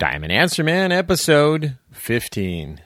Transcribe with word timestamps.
Diamond 0.00 0.32
Answer 0.32 0.64
Man, 0.64 0.92
episode 0.92 1.76
15. 1.92 2.80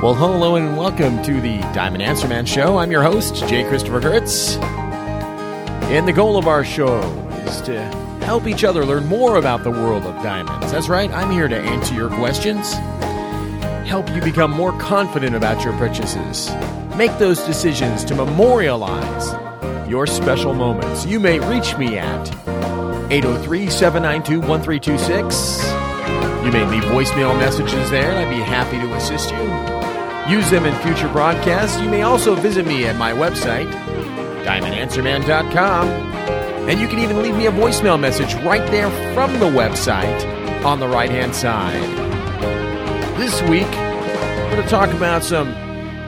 Well, 0.00 0.14
hello 0.14 0.54
and 0.54 0.76
welcome 0.76 1.20
to 1.24 1.40
the 1.40 1.58
Diamond 1.74 2.04
Answer 2.04 2.28
Man 2.28 2.46
Show. 2.46 2.78
I'm 2.78 2.92
your 2.92 3.02
host, 3.02 3.34
Jay 3.48 3.64
Christopher 3.68 4.00
Gertz. 4.00 4.56
And 5.90 6.06
the 6.06 6.12
goal 6.12 6.36
of 6.36 6.46
our 6.46 6.64
show 6.64 7.00
is 7.46 7.60
to 7.62 7.82
help 8.24 8.46
each 8.46 8.62
other 8.62 8.84
learn 8.84 9.06
more 9.06 9.38
about 9.38 9.64
the 9.64 9.72
world 9.72 10.04
of 10.04 10.14
diamonds. 10.22 10.70
That's 10.70 10.88
right, 10.88 11.10
I'm 11.10 11.32
here 11.32 11.48
to 11.48 11.58
answer 11.58 11.94
your 11.96 12.10
questions, 12.10 12.74
help 13.84 14.10
you 14.10 14.20
become 14.20 14.50
more 14.50 14.76
confident 14.78 15.36
about 15.36 15.62
your 15.64 15.72
purchases, 15.74 16.50
make 16.96 17.16
those 17.18 17.42
decisions 17.44 18.04
to 18.04 18.14
memorialize 18.14 19.32
your 19.88 20.06
special 20.06 20.54
moments. 20.54 21.04
You 21.06 21.20
may 21.20 21.38
reach 21.38 21.76
me 21.76 21.98
at 21.98 22.28
803 23.12 23.68
792 23.68 24.40
1326. 24.40 25.64
You 26.44 26.52
may 26.52 26.66
leave 26.66 26.84
voicemail 26.84 27.36
messages 27.38 27.90
there, 27.90 28.10
and 28.10 28.18
I'd 28.18 28.30
be 28.30 28.42
happy 28.42 28.78
to 28.78 28.94
assist 28.94 29.30
you. 29.30 30.34
Use 30.34 30.50
them 30.50 30.64
in 30.64 30.74
future 30.82 31.08
broadcasts. 31.12 31.80
You 31.80 31.88
may 31.88 32.02
also 32.02 32.34
visit 32.34 32.66
me 32.66 32.86
at 32.86 32.96
my 32.96 33.12
website, 33.12 33.70
diamondanswerman.com. 34.44 35.88
And 36.68 36.80
you 36.80 36.88
can 36.88 36.98
even 36.98 37.22
leave 37.22 37.36
me 37.36 37.46
a 37.46 37.52
voicemail 37.52 38.00
message 38.00 38.34
right 38.36 38.66
there 38.70 38.90
from 39.12 39.38
the 39.38 39.46
website 39.46 40.64
on 40.64 40.80
the 40.80 40.88
right 40.88 41.10
hand 41.10 41.34
side. 41.34 42.13
This 43.16 43.40
week, 43.42 43.70
we're 43.70 44.50
going 44.50 44.62
to 44.64 44.68
talk 44.68 44.92
about 44.92 45.22
some 45.22 45.54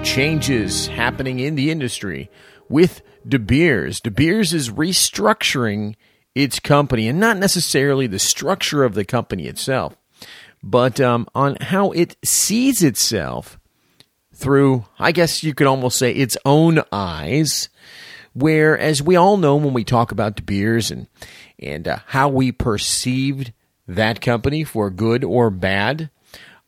changes 0.02 0.88
happening 0.88 1.38
in 1.38 1.54
the 1.54 1.70
industry 1.70 2.28
with 2.68 3.00
De 3.26 3.38
Beers. 3.38 4.00
De 4.00 4.10
Beers 4.10 4.52
is 4.52 4.70
restructuring 4.70 5.94
its 6.34 6.58
company, 6.58 7.06
and 7.06 7.20
not 7.20 7.36
necessarily 7.36 8.08
the 8.08 8.18
structure 8.18 8.82
of 8.82 8.94
the 8.94 9.04
company 9.04 9.46
itself, 9.46 9.96
but 10.64 11.00
um, 11.00 11.28
on 11.32 11.56
how 11.60 11.92
it 11.92 12.16
sees 12.24 12.82
itself 12.82 13.56
through, 14.34 14.84
I 14.98 15.12
guess 15.12 15.44
you 15.44 15.54
could 15.54 15.68
almost 15.68 15.98
say, 15.98 16.10
its 16.12 16.36
own 16.44 16.82
eyes. 16.90 17.68
Where, 18.32 18.76
as 18.76 19.00
we 19.00 19.14
all 19.14 19.36
know, 19.36 19.54
when 19.54 19.74
we 19.74 19.84
talk 19.84 20.10
about 20.10 20.36
De 20.36 20.42
Beers 20.42 20.90
and 20.90 21.06
and 21.58 21.86
uh, 21.86 21.98
how 22.06 22.28
we 22.28 22.50
perceived 22.50 23.52
that 23.86 24.20
company 24.20 24.64
for 24.64 24.90
good 24.90 25.22
or 25.22 25.50
bad, 25.50 26.10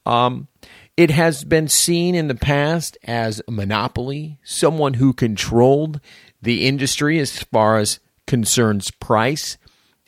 um, 0.09 0.49
it 0.97 1.11
has 1.11 1.45
been 1.45 1.69
seen 1.69 2.15
in 2.15 2.27
the 2.27 2.35
past 2.35 2.99
as 3.05 3.41
a 3.47 3.53
monopoly, 3.53 4.39
someone 4.43 4.95
who 4.95 5.13
controlled 5.13 6.01
the 6.43 6.67
industry 6.67 7.19
as 7.19 7.43
far 7.45 7.79
as 7.79 8.01
concerns 8.27 8.91
price, 8.91 9.59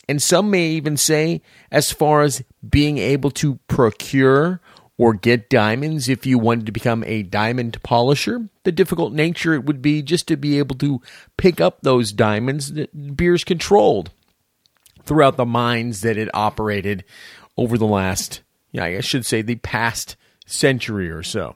and 0.08 0.20
some 0.20 0.50
may 0.50 0.70
even 0.70 0.96
say 0.96 1.42
as 1.70 1.92
far 1.92 2.22
as 2.22 2.42
being 2.68 2.98
able 2.98 3.30
to 3.30 3.60
procure 3.68 4.60
or 4.98 5.14
get 5.14 5.48
diamonds 5.48 6.08
if 6.08 6.26
you 6.26 6.38
wanted 6.38 6.66
to 6.66 6.72
become 6.72 7.04
a 7.06 7.22
diamond 7.22 7.82
polisher. 7.82 8.48
The 8.64 8.72
difficult 8.72 9.12
nature 9.12 9.54
it 9.54 9.64
would 9.64 9.80
be 9.80 10.02
just 10.02 10.26
to 10.28 10.36
be 10.36 10.58
able 10.58 10.76
to 10.76 11.00
pick 11.36 11.60
up 11.60 11.82
those 11.82 12.12
diamonds 12.12 12.72
that 12.72 13.16
Beers 13.16 13.44
controlled 13.44 14.10
throughout 15.04 15.36
the 15.36 15.46
mines 15.46 16.00
that 16.00 16.16
it 16.16 16.28
operated 16.34 17.04
over 17.56 17.78
the 17.78 17.86
last, 17.86 18.42
yeah, 18.72 18.84
I 18.84 19.00
should 19.00 19.26
say 19.26 19.42
the 19.42 19.56
past 19.56 20.16
century 20.46 21.10
or 21.10 21.22
so. 21.22 21.54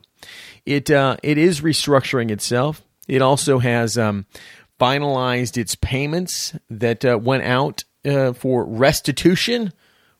It 0.64 0.90
uh, 0.90 1.16
it 1.22 1.38
is 1.38 1.60
restructuring 1.60 2.30
itself. 2.30 2.82
It 3.06 3.22
also 3.22 3.58
has 3.58 3.98
um, 3.98 4.26
finalized 4.80 5.56
its 5.56 5.74
payments 5.74 6.54
that 6.70 7.04
uh, 7.04 7.18
went 7.18 7.44
out 7.44 7.84
uh, 8.04 8.32
for 8.32 8.64
restitution, 8.64 9.72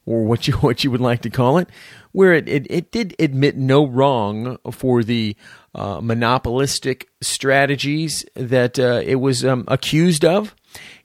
or 0.06 0.24
what 0.24 0.46
you 0.46 0.54
what 0.58 0.84
you 0.84 0.90
would 0.90 1.00
like 1.00 1.22
to 1.22 1.30
call 1.30 1.58
it, 1.58 1.68
where 2.12 2.34
it, 2.34 2.48
it, 2.48 2.66
it 2.70 2.92
did 2.92 3.14
admit 3.18 3.56
no 3.56 3.86
wrong 3.86 4.58
for 4.70 5.02
the 5.02 5.36
uh, 5.74 6.00
monopolistic 6.00 7.08
strategies 7.20 8.24
that 8.34 8.78
uh, 8.78 9.00
it 9.04 9.16
was 9.16 9.44
um, 9.44 9.64
accused 9.68 10.24
of. 10.24 10.54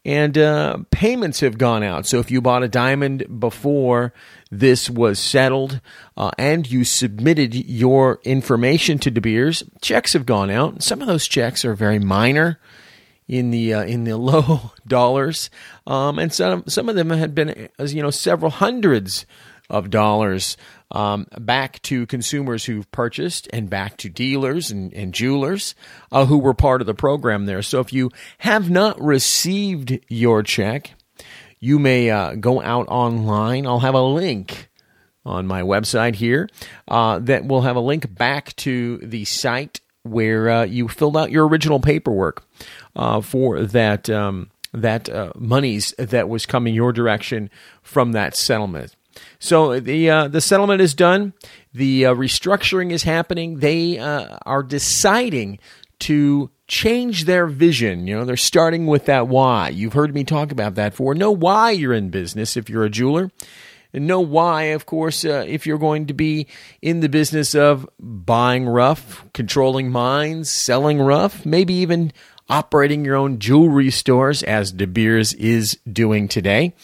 And 0.06 0.38
uh, 0.38 0.78
payments 0.91 1.41
have 1.41 1.58
gone 1.58 1.84
out. 1.84 2.06
So 2.08 2.19
if 2.19 2.31
you 2.31 2.41
bought 2.41 2.64
a 2.64 2.68
diamond 2.68 3.40
before 3.40 4.14
this 4.52 4.90
was 4.90 5.20
settled 5.20 5.82
uh, 6.18 6.32
and 6.38 6.70
you 6.70 6.84
submitted 6.84 7.54
your 7.54 8.20
information 8.24 8.98
to 9.00 9.12
De 9.12 9.22
Beers, 9.22 9.64
checks 9.82 10.14
have 10.14 10.26
gone 10.26 10.50
out. 10.50 10.82
Some 10.82 11.02
of 11.02 11.08
those 11.08 11.28
checks 11.28 11.64
are 11.64 11.76
very 11.76 12.00
minor 12.00 12.59
in 13.28 13.52
the 13.52 13.74
uh, 13.76 13.84
in 13.84 14.04
the 14.04 14.18
low 14.18 14.72
dollars, 14.88 15.50
um, 15.86 16.20
and 16.20 16.34
some 16.34 16.64
some 16.68 16.90
of 16.90 16.96
them 16.96 17.12
had 17.12 17.36
been 17.36 17.70
you 17.80 18.02
know 18.02 18.09
several 18.09 18.52
hundreds 18.52 19.26
of 19.70 19.92
dollars 19.92 20.58
um, 20.92 21.28
back 21.38 21.82
to 21.84 22.08
consumers 22.08 22.66
who've 22.66 22.92
purchased 22.92 23.48
and 23.54 23.70
back 23.70 23.98
to 23.98 24.09
dealers 24.09 24.72
and, 24.72 24.92
and 24.94 25.14
jewelers 25.14 25.76
uh, 26.12 26.26
who 26.26 26.40
were 26.40 26.56
part 26.56 26.82
of 26.82 26.88
the 26.88 26.96
program 26.96 27.46
there. 27.46 27.62
So 27.62 27.80
if 27.80 27.94
you 27.94 28.09
have 28.40 28.72
not 28.72 29.00
received 29.00 30.00
your 30.08 30.42
check, 30.42 30.96
you 31.59 31.80
may 31.80 32.09
uh, 32.09 32.36
go 32.36 32.62
out 32.62 32.88
online. 32.88 33.68
I'll 33.68 33.80
have 33.80 33.96
a 33.96 34.02
link 34.02 34.70
on 35.25 35.46
my 35.46 35.62
website 35.62 36.16
here 36.16 36.50
uh, 36.88 37.20
that 37.20 37.46
will 37.46 37.62
have 37.62 37.75
a 37.75 37.81
link 37.81 38.14
back 38.16 38.56
to 38.58 38.97
the 38.97 39.25
site 39.25 39.81
where 40.03 40.50
uh, 40.50 40.64
you 40.64 40.88
filled 40.88 41.18
out 41.18 41.31
your 41.31 41.47
original 41.47 41.80
paperwork 41.80 42.44
uh, 42.96 43.22
for 43.22 43.64
that. 43.64 44.09
Um, 44.09 44.52
that 44.72 45.09
uh, 45.09 45.31
monies 45.36 45.96
that 45.97 46.30
was 46.30 46.46
coming 46.46 46.75
your 46.75 46.94
direction 46.94 47.50
from 47.81 48.12
that 48.12 48.36
settlement. 48.36 48.96
So 49.40 49.80
the 49.80 50.08
uh, 50.12 50.28
the 50.28 50.41
settlement 50.41 50.80
is 50.80 50.94
done. 50.94 51.34
The 51.74 52.03
restructuring 52.03 52.91
is 52.91 53.02
happening. 53.02 53.62
They 53.62 53.97
are 53.97 54.62
deciding 54.62 55.58
to 56.02 56.52
change 56.69 57.25
their 57.25 57.47
vision. 57.47 58.07
You 58.07 58.18
know, 58.18 58.25
they're 58.25 58.38
starting 58.38 58.85
with 58.88 59.06
that 59.06 59.28
why. 59.28 59.69
You've 59.69 59.94
heard 59.94 60.13
me 60.13 60.24
talk 60.24 60.53
about 60.53 60.75
that 60.75 60.91
before. 60.91 61.16
Know 61.16 61.31
why 61.31 61.72
you're 61.72 61.94
in 61.94 62.09
business 62.12 62.56
if 62.56 62.69
you're 62.69 62.85
a 62.85 62.90
jeweler. 62.90 63.31
And 63.91 64.06
know 64.06 64.19
why, 64.19 64.63
of 64.66 64.85
course, 64.85 65.25
uh, 65.25 65.44
if 65.47 65.66
you're 65.66 65.79
going 65.79 66.06
to 66.08 66.13
be 66.13 66.46
in 66.79 67.00
the 67.00 67.09
business 67.09 67.56
of 67.56 67.90
buying 68.00 68.68
rough, 68.68 69.25
controlling 69.34 69.90
mines, 69.90 70.52
selling 70.52 71.02
rough, 71.02 71.44
maybe 71.44 71.74
even 71.74 72.13
operating 72.47 73.03
your 73.03 73.16
own 73.16 73.40
jewelry 73.40 73.90
stores, 73.90 74.44
as 74.44 74.72
De 74.72 74.85
Beers 74.85 75.34
is 75.34 75.79
doing 75.91 76.28
today, 76.28 76.75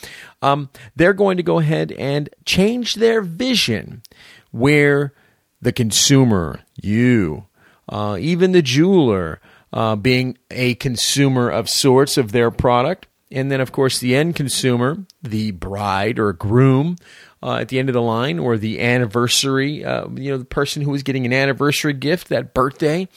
um, 0.42 0.70
they're 0.96 1.14
going 1.14 1.38
to 1.38 1.44
go 1.44 1.60
ahead 1.60 1.92
and 1.92 2.28
change 2.44 2.96
their 2.96 3.22
vision 3.22 4.02
where 4.50 5.14
the 5.62 5.72
consumer, 5.72 6.62
you, 6.82 7.46
uh, 7.88 8.18
even 8.20 8.52
the 8.52 8.64
jeweler, 8.64 9.40
uh, 9.76 9.96
being 9.96 10.38
a 10.50 10.74
consumer 10.76 11.50
of 11.50 11.70
sorts 11.70 12.18
of 12.18 12.32
their 12.32 12.50
product, 12.50 13.06
and 13.30 13.52
then, 13.52 13.62
of 13.62 13.72
course, 13.72 14.00
the 14.00 14.16
end 14.16 14.36
consumer, 14.36 15.06
the 15.22 15.52
bride 15.52 16.18
or 16.18 16.34
groom, 16.34 16.96
uh, 17.44 17.58
at 17.58 17.68
the 17.68 17.78
end 17.78 17.90
of 17.90 17.94
the 17.94 18.02
line 18.02 18.40
or 18.40 18.58
the 18.58 18.82
anniversary, 18.82 19.86
uh, 19.86 20.08
you 20.16 20.32
know, 20.32 20.38
the 20.38 20.46
person 20.46 20.82
who 20.82 20.90
was 20.90 21.04
getting 21.04 21.28
an 21.28 21.34
anniversary 21.34 21.94
gift, 21.94 22.30
that 22.30 22.56
birthday, 22.56 23.08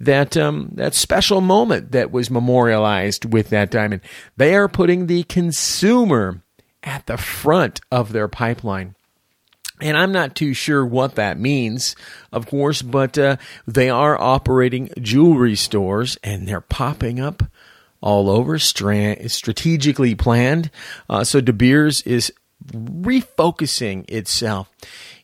that 0.00 0.36
um, 0.36 0.70
that 0.72 0.92
special 0.92 1.40
moment 1.40 1.92
that 1.92 2.10
was 2.10 2.28
memorialized 2.28 3.32
with 3.32 3.50
that 3.50 3.70
diamond. 3.70 4.00
They 4.36 4.56
are 4.56 4.68
putting 4.68 5.06
the 5.06 5.22
consumer 5.24 6.42
at 6.82 7.06
the 7.06 7.16
front 7.16 7.80
of 7.92 8.12
their 8.12 8.26
pipeline. 8.26 8.95
And 9.80 9.96
I'm 9.96 10.12
not 10.12 10.34
too 10.34 10.54
sure 10.54 10.86
what 10.86 11.16
that 11.16 11.38
means, 11.38 11.94
of 12.32 12.46
course, 12.46 12.80
but 12.80 13.18
uh, 13.18 13.36
they 13.66 13.90
are 13.90 14.18
operating 14.18 14.90
jewelry 15.00 15.54
stores 15.54 16.16
and 16.24 16.48
they're 16.48 16.62
popping 16.62 17.20
up 17.20 17.42
all 18.00 18.30
over, 18.30 18.58
stra- 18.58 19.28
strategically 19.28 20.14
planned. 20.14 20.70
Uh, 21.10 21.24
so 21.24 21.40
De 21.40 21.52
Beers 21.52 22.00
is 22.02 22.32
refocusing 22.72 24.08
itself. 24.10 24.70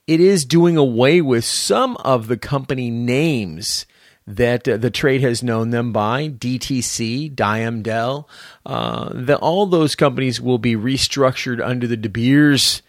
It 0.06 0.20
is 0.20 0.44
doing 0.44 0.76
away 0.76 1.20
with 1.20 1.44
some 1.44 1.96
of 1.98 2.26
the 2.26 2.36
company 2.36 2.90
names 2.90 3.86
that 4.26 4.68
uh, 4.68 4.76
the 4.76 4.90
trade 4.90 5.20
has 5.20 5.42
known 5.42 5.70
them 5.70 5.92
by 5.92 6.28
DTC, 6.28 7.34
Diamdel. 7.34 8.26
Uh, 8.64 9.10
the, 9.12 9.36
all 9.38 9.66
those 9.66 9.94
companies 9.94 10.40
will 10.40 10.58
be 10.58 10.76
restructured 10.76 11.64
under 11.64 11.86
the 11.86 11.96
De 11.96 12.08
Beers 12.08 12.82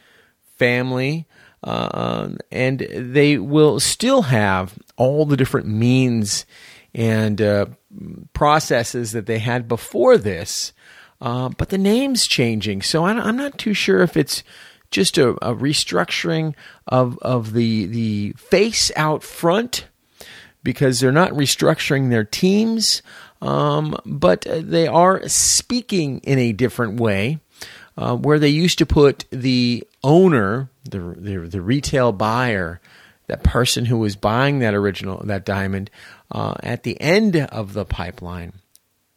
family. 0.58 1.28
Uh, 1.64 2.30
and 2.52 2.80
they 2.80 3.38
will 3.38 3.80
still 3.80 4.24
have 4.24 4.78
all 4.98 5.26
the 5.26 5.38
different 5.38 5.66
means 5.68 6.46
and 6.94 7.42
uh, 7.42 7.66
processes 8.34 9.14
that 9.14 9.26
they 9.26 9.40
had 9.40 9.68
before 9.68 10.18
this, 10.18 10.74
uh, 11.22 11.50
but 11.50 11.70
the 11.70 11.78
name's 11.78 12.28
changing. 12.28 12.82
So 12.82 13.06
I'm 13.06 13.38
not 13.38 13.58
too 13.58 13.74
sure 13.74 14.02
if 14.02 14.18
it's 14.18 14.44
just 14.92 15.18
a, 15.18 15.30
a 15.30 15.56
restructuring 15.56 16.54
of 16.88 17.18
of 17.20 17.54
the 17.54 17.86
the 17.88 18.34
face 18.34 18.92
out 18.96 19.24
front 19.24 19.88
because 20.64 21.00
they're 21.00 21.12
not 21.12 21.32
restructuring 21.32 22.10
their 22.10 22.24
teams, 22.24 23.02
um, 23.42 23.98
but 24.06 24.46
they 24.50 24.88
are 24.88 25.28
speaking 25.28 26.20
in 26.20 26.40
a 26.40 26.52
different 26.54 27.00
way. 27.00 27.40
Uh, 27.96 28.16
where 28.16 28.40
they 28.40 28.50
used 28.50 28.80
to 28.80 28.88
put 28.88 29.26
the 29.30 29.88
owner, 30.04 30.68
the, 30.84 31.00
the, 31.00 31.38
the 31.50 31.62
retail 31.62 32.12
buyer, 32.12 32.82
that 33.28 33.44
person 33.44 33.86
who 33.86 33.98
was 33.98 34.16
buying 34.16 34.60
that 34.60 34.74
original 34.74 35.24
that 35.26 35.46
diamond 35.46 35.90
uh, 36.32 36.56
at 36.62 36.84
the 36.84 37.00
end 37.00 37.36
of 37.38 37.74
the 37.74 37.86
pipeline 37.86 38.54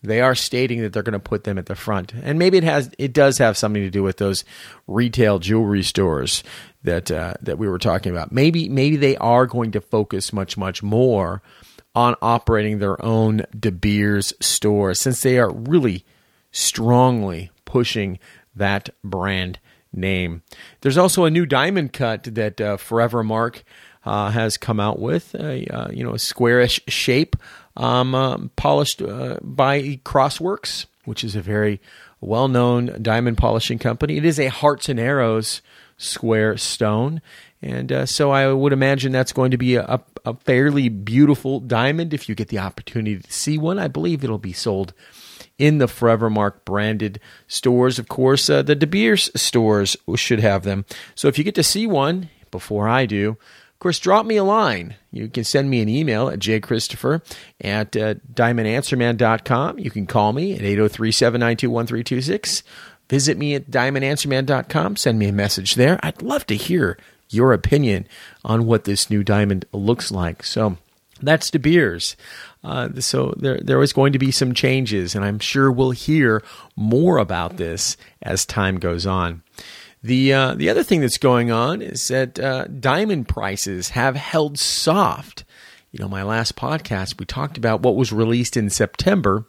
they 0.07 0.21
are 0.21 0.35
stating 0.35 0.83
that 0.83 0.93
they're 0.93 1.03
going 1.03 1.13
to 1.15 1.19
put 1.19 1.45
them 1.45 1.59
at 1.59 1.67
the 1.67 1.75
front, 1.75 2.13
and 2.13 2.39
maybe 2.39 2.59
it 2.59 2.65
has 2.65 2.91
it 2.99 3.13
does 3.13 3.39
have 3.39 3.57
something 3.57 3.83
to 3.83 3.91
do 3.91 4.03
with 4.03 4.19
those 4.19 4.45
retail 4.87 5.39
jewelry 5.39 5.83
stores 5.83 6.45
that 6.85 7.11
uh, 7.11 7.35
that 7.43 7.59
we 7.59 7.69
were 7.69 7.79
talking 7.79 8.12
about. 8.12 8.33
Maybe 8.33 8.69
maybe 8.69 8.97
they 8.97 9.17
are 9.17 9.47
going 9.47 9.73
to 9.73 9.81
focus 9.81 10.33
much 10.33 10.57
much 10.57 10.83
more 10.83 11.43
on 11.95 12.15
operating 12.23 12.79
their 12.79 13.03
own 13.05 13.43
De 13.59 13.73
Beers 13.73 14.33
store 14.41 14.95
since 14.95 15.23
they 15.23 15.39
are 15.39 15.51
really 15.51 16.05
strongly 16.51 17.51
pushing 17.65 18.19
that 18.55 18.91
brand 19.03 19.59
name. 19.97 20.43
There's 20.81 20.99
also 20.99 21.25
a 21.25 21.31
new 21.31 21.47
diamond 21.47 21.93
cut 21.93 22.25
that 22.25 22.61
uh, 22.61 22.77
Forevermark 22.77 23.63
uh, 24.05 24.31
has 24.31 24.57
come 24.57 24.79
out 24.79 24.99
with, 24.99 25.35
a 25.35 25.67
uh, 25.67 25.91
you 25.91 26.05
know 26.05 26.15
a 26.15 26.19
squarish 26.19 26.81
shape 26.89 27.37
um, 27.77 28.15
uh, 28.15 28.39
polished 28.57 29.03
uh, 29.03 29.39
by 29.43 30.01
Crossworks, 30.05 30.87
which 31.05 31.25
is 31.25 31.35
a 31.35 31.41
very 31.41 31.81
well 32.21 32.49
known 32.49 32.99
diamond 33.03 33.39
polishing 33.39 33.79
company. 33.79 34.17
It 34.17 34.25
is 34.25 34.39
a 34.39 34.49
hearts 34.49 34.89
and 34.89 35.01
arrows 35.01 35.63
square 35.97 36.57
stone. 36.57 37.21
And 37.63 37.91
uh, 37.91 38.07
so 38.07 38.31
I 38.31 38.53
would 38.53 38.73
imagine 38.73 39.13
that's 39.13 39.33
going 39.33 39.51
to 39.51 39.57
be 39.57 39.77
a, 39.77 40.01
a, 40.25 40.35
fairly 40.35 40.89
beautiful 40.89 41.59
diamond 41.59 42.13
if 42.13 42.29
you 42.29 42.35
get 42.35 42.49
the 42.49 42.59
opportunity 42.59 43.19
to 43.19 43.33
see 43.33 43.57
one. 43.57 43.79
I 43.79 43.89
believe 43.89 44.23
it'll 44.23 44.39
be 44.39 44.53
sold 44.53 44.93
in 45.58 45.79
the 45.79 45.87
Forevermark 45.87 46.64
branded 46.64 47.20
stores. 47.49 47.99
Of 47.99 48.08
course, 48.08 48.49
uh, 48.50 48.62
the 48.62 48.75
De 48.75 48.87
Beers 48.87 49.31
stores 49.35 49.97
should 50.17 50.41
have 50.41 50.64
them. 50.64 50.85
So 51.14 51.29
if 51.29 51.38
you 51.38 51.44
get 51.44 51.55
to 51.56 51.62
see 51.62 51.87
one 51.87 52.31
before 52.50 52.88
I 52.88 53.06
do, 53.06 53.31
of 53.76 53.81
course, 53.81 53.99
drop 53.99 54.25
me 54.25 54.37
a 54.37 54.44
line. 54.44 54.94
You 55.11 55.29
can 55.29 55.44
send 55.44 55.69
me 55.69 55.82
an 55.82 55.88
email 55.88 56.29
at 56.29 56.38
jchristopher 56.38 57.23
at 57.61 57.94
uh, 57.94 58.14
diamondanswerman.com. 58.32 59.79
You 59.79 59.91
can 59.91 60.06
call 60.06 60.32
me 60.32 60.55
at 60.55 60.62
803 60.62 61.12
792 61.12 61.70
1326. 61.70 62.62
Visit 63.09 63.37
me 63.37 63.55
at 63.55 63.70
diamondanswerman.com. 63.70 64.97
Send 64.97 65.19
me 65.19 65.29
a 65.29 65.32
message 65.32 65.75
there. 65.75 66.00
I'd 66.02 66.23
love 66.23 66.47
to 66.47 66.56
hear 66.56 66.99
your 67.29 67.52
opinion 67.52 68.06
on 68.44 68.67
what 68.67 68.85
this 68.85 69.11
new 69.11 69.23
diamond 69.23 69.67
looks 69.73 70.11
like. 70.11 70.43
So 70.43 70.79
that's 71.23 71.51
De 71.51 71.59
Beers. 71.59 72.17
Uh, 72.63 72.89
so 72.99 73.33
there, 73.37 73.59
there 73.61 73.83
is 73.83 73.93
going 73.93 74.13
to 74.13 74.19
be 74.19 74.31
some 74.31 74.55
changes, 74.55 75.15
and 75.15 75.25
I'm 75.25 75.39
sure 75.39 75.71
we'll 75.71 75.93
hear 75.93 76.43
more 76.75 77.19
about 77.19 77.57
this 77.57 77.97
as 78.23 78.45
time 78.45 78.79
goes 78.79 79.07
on. 79.07 79.43
The 80.03 80.33
uh, 80.33 80.55
the 80.55 80.69
other 80.69 80.83
thing 80.83 81.01
that's 81.01 81.19
going 81.19 81.51
on 81.51 81.83
is 81.83 82.09
that 82.09 82.39
uh, 82.39 82.67
diamond 82.67 83.29
prices 83.29 83.91
have 83.91 84.15
held 84.15 84.59
soft. 84.59 85.45
You 85.91 86.01
know, 86.01 86.09
my 86.09 86.23
last 86.23 86.57
podcast 86.57 87.19
we 87.19 87.25
talked 87.25 87.57
about 87.57 87.81
what 87.81 87.97
was 87.97 88.12
released 88.12 88.57
in 88.57 88.69
September, 88.69 89.47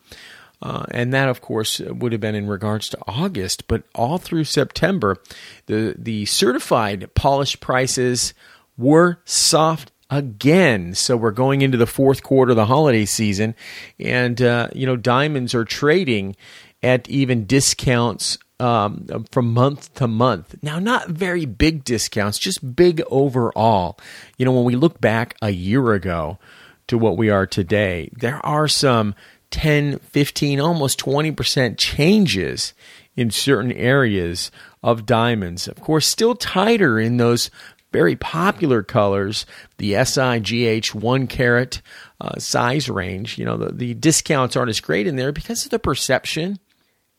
uh, 0.62 0.86
and 0.92 1.14
that 1.14 1.30
of 1.30 1.42
course 1.42 1.80
would 1.80 2.12
have 2.12 2.22
been 2.22 2.34
in 2.34 2.48
regards 2.48 2.90
to 2.90 2.98
August. 3.08 3.68
But 3.68 3.84
all 3.94 4.18
through 4.18 4.46
September, 4.46 5.18
the 5.66 5.96
the 5.98 6.26
certified 6.26 7.14
polished 7.14 7.60
prices 7.60 8.34
were 8.78 9.20
soft 9.26 9.92
again. 10.10 10.94
So 10.96 11.18
we're 11.18 11.32
going 11.32 11.62
into 11.62 11.78
the 11.78 11.86
fourth 11.86 12.24
quarter 12.24 12.52
of 12.52 12.56
the 12.56 12.66
holiday 12.66 13.06
season, 13.06 13.56
and 14.00 14.42
uh, 14.42 14.70
you 14.74 14.86
know 14.86 14.96
diamonds 14.96 15.54
are 15.54 15.66
trading 15.66 16.36
at 16.84 17.10
even 17.10 17.46
discounts 17.46 18.38
um, 18.60 19.26
from 19.32 19.54
month 19.54 19.94
to 19.96 20.08
month. 20.08 20.56
Now, 20.62 20.80
not 20.80 21.10
very 21.10 21.46
big 21.46 21.84
discounts, 21.84 22.40
just 22.40 22.76
big 22.76 23.02
overall. 23.10 24.00
You 24.38 24.46
know, 24.46 24.52
when 24.52 24.66
we 24.66 24.76
look 24.76 25.00
back 25.00 25.36
a 25.42 25.50
year 25.50 25.94
ago 25.94 26.40
to 26.88 26.98
what 26.98 27.18
we 27.18 27.30
are 27.30 27.46
today, 27.46 28.10
there 28.14 28.44
are 28.46 28.68
some 28.68 29.16
10, 29.52 30.00
15, 30.00 30.60
almost 30.60 31.00
20% 31.00 31.78
changes 31.78 32.74
in 33.16 33.32
certain 33.32 33.72
areas 33.72 34.52
of 34.84 35.06
diamonds. 35.06 35.68
Of 35.68 35.82
course, 35.82 36.08
still 36.08 36.36
tighter 36.36 37.00
in 37.00 37.18
those 37.18 37.50
very 37.98 38.16
popular 38.16 38.84
colors, 38.84 39.48
the 39.78 39.94
SIGH 39.94 40.94
1 40.94 41.26
carat 41.26 41.82
uh, 42.22 42.38
size 42.38 42.90
range. 42.90 43.40
You 43.40 43.46
know, 43.46 43.58
the, 43.58 43.72
the 43.74 43.94
discounts 43.96 44.56
aren't 44.56 44.70
as 44.70 44.80
great 44.80 45.08
in 45.08 45.16
there 45.16 45.32
because 45.32 45.66
of 45.66 45.72
the 45.72 45.80
perception 45.80 46.60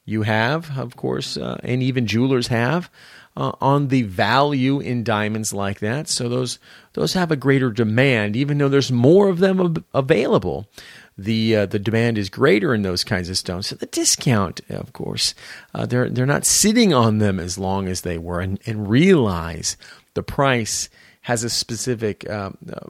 you 0.04 0.22
have, 0.22 0.78
of 0.78 0.94
course, 0.94 1.36
uh, 1.36 1.58
and 1.64 1.82
even 1.82 2.06
jewelers 2.06 2.46
have. 2.46 2.90
Uh, 3.36 3.52
on 3.60 3.86
the 3.86 4.02
value 4.02 4.80
in 4.80 5.04
diamonds 5.04 5.52
like 5.52 5.78
that, 5.78 6.08
so 6.08 6.28
those 6.28 6.58
those 6.94 7.12
have 7.12 7.30
a 7.30 7.36
greater 7.36 7.70
demand, 7.70 8.34
even 8.34 8.58
though 8.58 8.68
there's 8.68 8.90
more 8.90 9.28
of 9.28 9.38
them 9.38 9.60
ab- 9.60 9.84
available. 9.94 10.68
The 11.16 11.54
uh, 11.54 11.66
the 11.66 11.78
demand 11.78 12.18
is 12.18 12.30
greater 12.30 12.74
in 12.74 12.82
those 12.82 13.04
kinds 13.04 13.30
of 13.30 13.38
stones. 13.38 13.68
So 13.68 13.76
the 13.76 13.86
discount, 13.86 14.60
of 14.68 14.92
course, 14.92 15.36
uh, 15.72 15.86
they're 15.86 16.10
they're 16.10 16.26
not 16.26 16.46
sitting 16.46 16.92
on 16.92 17.18
them 17.18 17.38
as 17.38 17.58
long 17.58 17.86
as 17.86 18.00
they 18.00 18.18
were, 18.18 18.40
and, 18.40 18.58
and 18.66 18.90
realize 18.90 19.76
the 20.18 20.22
price 20.24 20.88
has 21.22 21.44
a 21.44 21.50
specific. 21.50 22.28
Um, 22.28 22.58
uh, 22.68 22.80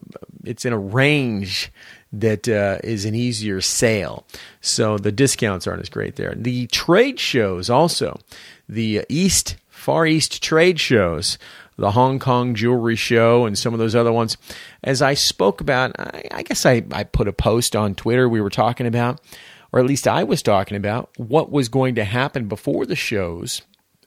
it's 0.45 0.65
in 0.65 0.73
a 0.73 0.79
range 0.79 1.71
that 2.11 2.49
uh, 2.49 2.79
is 2.83 3.05
an 3.05 3.15
easier 3.15 3.61
sale. 3.61 4.27
So 4.63 4.97
the 4.97 5.13
discounts 5.13 5.67
aren't 5.67 5.83
as 5.83 5.91
great 5.91 6.17
there. 6.17 6.33
The 6.35 6.69
trade 6.69 7.21
shows 7.21 7.69
also, 7.69 8.19
the 8.67 9.05
East, 9.11 9.57
Far 9.69 10.07
East 10.07 10.43
trade 10.43 10.81
shows, 10.81 11.37
the 11.77 11.91
Hong 11.91 12.19
Kong 12.19 12.55
Jewelry 12.55 12.97
Show, 12.97 13.45
and 13.45 13.59
some 13.59 13.75
of 13.75 13.79
those 13.79 13.95
other 13.95 14.13
ones. 14.13 14.39
As 14.83 15.03
I 15.03 15.13
spoke 15.13 15.61
about, 15.61 16.01
I, 16.01 16.25
I 16.31 16.43
guess 16.45 16.65
I, 16.65 16.83
I 16.93 17.05
put 17.05 17.29
a 17.29 17.33
post 17.35 17.77
on 17.77 17.95
Twitter 17.95 18.27
we 18.27 18.41
were 18.41 18.49
talking 18.49 18.87
about, 18.87 19.21
or 19.71 19.81
at 19.81 19.87
least 19.87 20.09
I 20.09 20.25
was 20.25 20.43
talking 20.43 20.79
about, 20.79 21.11
what 21.19 21.53
was 21.53 21.69
going 21.69 21.95
to 21.97 22.05
happen 22.05 22.49
before 22.49 22.87
the 22.87 22.97
shows 22.97 23.61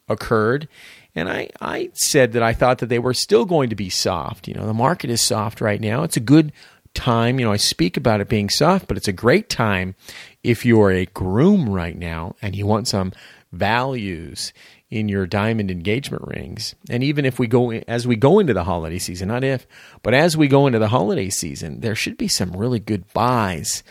occurred. 0.09 0.68
And 1.15 1.29
I, 1.29 1.49
I 1.59 1.89
said 1.93 2.33
that 2.33 2.43
I 2.43 2.53
thought 2.53 2.79
that 2.79 2.87
they 2.87 2.99
were 2.99 3.13
still 3.13 3.45
going 3.45 3.69
to 3.69 3.75
be 3.75 3.89
soft. 3.89 4.47
You 4.47 4.53
know, 4.53 4.65
the 4.65 4.73
market 4.73 5.09
is 5.09 5.21
soft 5.21 5.61
right 5.61 5.81
now. 5.81 6.03
It's 6.03 6.17
a 6.17 6.21
good 6.21 6.53
time. 6.93 7.39
You 7.39 7.45
know, 7.45 7.51
I 7.51 7.57
speak 7.57 7.97
about 7.97 8.21
it 8.21 8.29
being 8.29 8.49
soft, 8.49 8.87
but 8.87 8.97
it's 8.97 9.07
a 9.07 9.13
great 9.13 9.49
time 9.49 9.95
if 10.43 10.65
you're 10.65 10.91
a 10.91 11.06
groom 11.07 11.69
right 11.69 11.97
now 11.97 12.35
and 12.41 12.56
you 12.56 12.65
want 12.65 12.87
some 12.87 13.11
values 13.51 14.53
in 14.89 15.07
your 15.07 15.25
diamond 15.25 15.71
engagement 15.71 16.23
rings. 16.27 16.75
And 16.89 17.03
even 17.03 17.25
if 17.25 17.39
we 17.39 17.47
go 17.47 17.71
as 17.71 18.06
we 18.06 18.15
go 18.15 18.39
into 18.39 18.53
the 18.53 18.65
holiday 18.65 18.99
season, 18.99 19.30
not 19.30 19.44
if, 19.44 19.65
but 20.03 20.13
as 20.13 20.35
we 20.35 20.47
go 20.47 20.68
into 20.68 20.80
the 20.80 20.89
holiday 20.89 21.30
season, 21.30 21.80
there 21.80 21.95
should 21.95 22.18
be 22.18 22.27
some 22.27 22.51
really 22.51 22.80
good 22.80 23.11
buys 23.13 23.83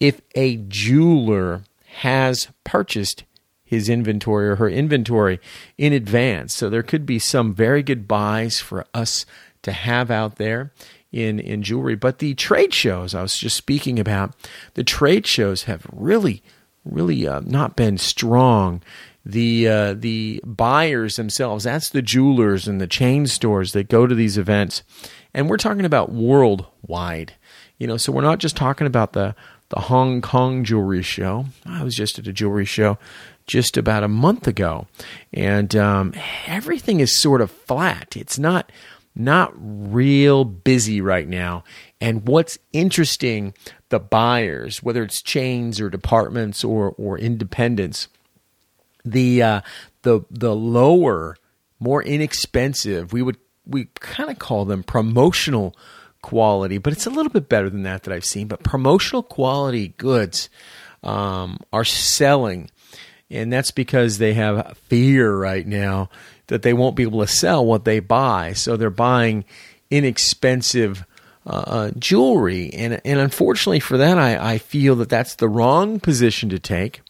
if 0.00 0.20
a 0.34 0.56
jeweler 0.56 1.62
has 1.98 2.48
purchased 2.64 3.24
his 3.68 3.90
inventory 3.90 4.48
or 4.48 4.56
her 4.56 4.68
inventory 4.68 5.38
in 5.76 5.92
advance. 5.92 6.54
So 6.54 6.70
there 6.70 6.82
could 6.82 7.04
be 7.04 7.18
some 7.18 7.54
very 7.54 7.82
good 7.82 8.08
buys 8.08 8.60
for 8.60 8.86
us 8.94 9.26
to 9.62 9.72
have 9.72 10.10
out 10.10 10.36
there 10.36 10.72
in 11.12 11.38
in 11.38 11.62
jewelry. 11.62 11.94
But 11.94 12.18
the 12.18 12.34
trade 12.34 12.72
shows 12.72 13.14
I 13.14 13.20
was 13.20 13.36
just 13.36 13.56
speaking 13.56 13.98
about, 13.98 14.34
the 14.72 14.84
trade 14.84 15.26
shows 15.26 15.64
have 15.64 15.86
really, 15.92 16.42
really 16.84 17.28
uh, 17.28 17.40
not 17.44 17.76
been 17.76 17.98
strong. 17.98 18.82
The 19.26 19.68
uh, 19.68 19.94
the 19.94 20.40
buyers 20.46 21.16
themselves, 21.16 21.64
that's 21.64 21.90
the 21.90 22.00
jewelers 22.00 22.66
and 22.66 22.80
the 22.80 22.86
chain 22.86 23.26
stores 23.26 23.72
that 23.72 23.90
go 23.90 24.06
to 24.06 24.14
these 24.14 24.38
events, 24.38 24.82
and 25.34 25.50
we're 25.50 25.58
talking 25.58 25.84
about 25.84 26.10
worldwide. 26.10 27.34
You 27.76 27.86
know, 27.86 27.98
so 27.98 28.12
we're 28.12 28.22
not 28.22 28.38
just 28.38 28.56
talking 28.56 28.86
about 28.86 29.12
the 29.12 29.34
the 29.68 29.80
Hong 29.80 30.22
Kong 30.22 30.64
jewelry 30.64 31.02
show. 31.02 31.44
I 31.66 31.84
was 31.84 31.94
just 31.94 32.18
at 32.18 32.26
a 32.26 32.32
jewelry 32.32 32.64
show 32.64 32.96
just 33.48 33.76
about 33.76 34.04
a 34.04 34.08
month 34.08 34.46
ago, 34.46 34.86
and 35.32 35.74
um, 35.74 36.14
everything 36.46 37.00
is 37.00 37.20
sort 37.20 37.40
of 37.40 37.50
flat. 37.50 38.16
It's 38.16 38.38
not 38.38 38.70
not 39.16 39.52
real 39.56 40.44
busy 40.44 41.00
right 41.00 41.26
now. 41.26 41.64
And 42.00 42.28
what's 42.28 42.58
interesting, 42.72 43.52
the 43.88 43.98
buyers, 43.98 44.80
whether 44.80 45.02
it's 45.02 45.20
chains 45.20 45.80
or 45.80 45.90
departments 45.90 46.62
or 46.62 46.94
or 46.96 47.18
independents, 47.18 48.06
the 49.04 49.42
uh, 49.42 49.60
the 50.02 50.20
the 50.30 50.54
lower, 50.54 51.36
more 51.80 52.02
inexpensive, 52.02 53.12
we 53.12 53.22
would 53.22 53.38
we 53.66 53.86
kind 53.94 54.30
of 54.30 54.38
call 54.38 54.64
them 54.64 54.84
promotional 54.84 55.76
quality, 56.22 56.78
but 56.78 56.92
it's 56.92 57.06
a 57.06 57.10
little 57.10 57.32
bit 57.32 57.48
better 57.48 57.70
than 57.70 57.82
that 57.82 58.04
that 58.04 58.14
I've 58.14 58.24
seen. 58.24 58.48
But 58.48 58.62
promotional 58.62 59.22
quality 59.22 59.88
goods 59.96 60.48
um, 61.02 61.58
are 61.72 61.84
selling, 61.84 62.70
and 63.30 63.52
that's 63.52 63.70
because 63.70 64.18
they 64.18 64.34
have 64.34 64.76
fear 64.88 65.36
right 65.36 65.66
now 65.66 66.08
that 66.46 66.62
they 66.62 66.72
won't 66.72 66.96
be 66.96 67.02
able 67.02 67.20
to 67.20 67.26
sell 67.26 67.64
what 67.64 67.84
they 67.84 68.00
buy. 68.00 68.52
So 68.54 68.76
they're 68.76 68.90
buying 68.90 69.44
inexpensive 69.90 71.04
uh, 71.46 71.90
jewelry. 71.98 72.70
And, 72.72 73.00
and 73.04 73.18
unfortunately 73.18 73.80
for 73.80 73.98
that, 73.98 74.18
I, 74.18 74.54
I 74.54 74.58
feel 74.58 74.96
that 74.96 75.08
that's 75.08 75.34
the 75.36 75.48
wrong 75.48 76.00
position 76.00 76.48
to 76.50 76.58
take. 76.58 77.02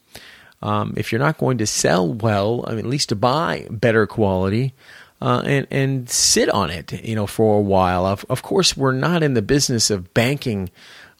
Um, 0.60 0.94
if 0.96 1.12
you're 1.12 1.20
not 1.20 1.38
going 1.38 1.58
to 1.58 1.66
sell 1.66 2.12
well, 2.12 2.64
I 2.66 2.70
mean, 2.70 2.80
at 2.80 2.86
least 2.86 3.10
to 3.10 3.16
buy 3.16 3.66
better 3.70 4.06
quality, 4.06 4.74
uh, 5.20 5.42
and 5.44 5.66
and 5.70 6.10
sit 6.10 6.48
on 6.48 6.70
it, 6.70 6.92
you 7.04 7.14
know, 7.14 7.26
for 7.26 7.58
a 7.58 7.62
while. 7.62 8.06
Of 8.06 8.24
of 8.28 8.42
course, 8.42 8.76
we're 8.76 8.92
not 8.92 9.22
in 9.22 9.34
the 9.34 9.42
business 9.42 9.90
of 9.90 10.12
banking 10.14 10.70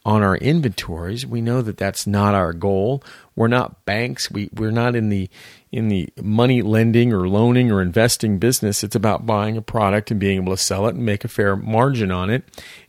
on 0.05 0.23
our 0.23 0.37
inventories. 0.37 1.26
We 1.26 1.40
know 1.40 1.62
that 1.62 1.76
that's 1.76 2.07
not 2.07 2.35
our 2.35 2.52
goal. 2.52 3.02
We're 3.38 3.47
not 3.47 3.85
banks. 3.85 4.33
We 4.33 4.50
we're 4.52 4.73
not 4.73 4.97
in 4.97 5.11
the 5.11 5.30
in 5.71 5.87
the 5.87 6.09
money 6.21 6.61
lending 6.61 7.12
or 7.12 7.28
loaning 7.28 7.71
or 7.71 7.80
investing 7.80 8.38
business. 8.38 8.83
It's 8.83 8.97
about 8.97 9.26
buying 9.26 9.57
a 9.57 9.62
product 9.62 10.11
and 10.11 10.18
being 10.18 10.42
able 10.42 10.57
to 10.57 10.61
sell 10.61 10.88
it 10.88 10.97
and 10.97 11.07
make 11.07 11.25
a 11.25 11.28
fair 11.28 11.54
margin 11.54 12.11
on 12.11 12.30
it. 12.30 12.42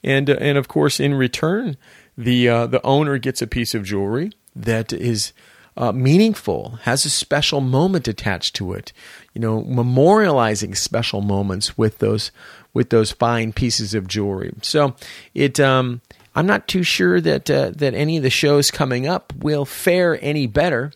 And 0.03 0.27
uh, 0.27 0.37
and 0.39 0.57
of 0.57 0.67
course, 0.67 0.99
in 0.99 1.13
return, 1.13 1.77
the 2.17 2.49
uh, 2.49 2.65
the 2.65 2.83
owner 2.83 3.19
gets 3.19 3.43
a 3.43 3.47
piece 3.47 3.75
of 3.75 3.83
jewelry 3.83 4.31
that 4.55 4.91
is 4.91 5.33
uh, 5.77 5.91
meaningful, 5.91 6.79
has 6.81 7.05
a 7.05 7.11
special 7.11 7.61
moment 7.61 8.07
attached 8.07 8.55
to 8.55 8.73
it. 8.73 8.91
You 9.35 9.41
know, 9.41 9.61
memorializing 9.61 10.75
special 10.75 11.21
moments 11.21 11.77
with 11.77 11.99
those 11.99 12.31
with 12.73 12.89
those 12.89 13.11
fine 13.11 13.53
pieces 13.53 13.93
of 13.93 14.07
jewelry. 14.07 14.51
So 14.63 14.95
it, 15.35 15.59
um, 15.59 16.01
I'm 16.35 16.45
not 16.45 16.67
too 16.67 16.83
sure 16.83 17.19
that 17.21 17.49
uh, 17.49 17.71
that 17.75 17.93
any 17.93 18.17
of 18.17 18.23
the 18.23 18.29
shows 18.29 18.71
coming 18.71 19.07
up 19.07 19.33
will 19.35 19.65
fare 19.65 20.17
any 20.21 20.47
better 20.47 20.91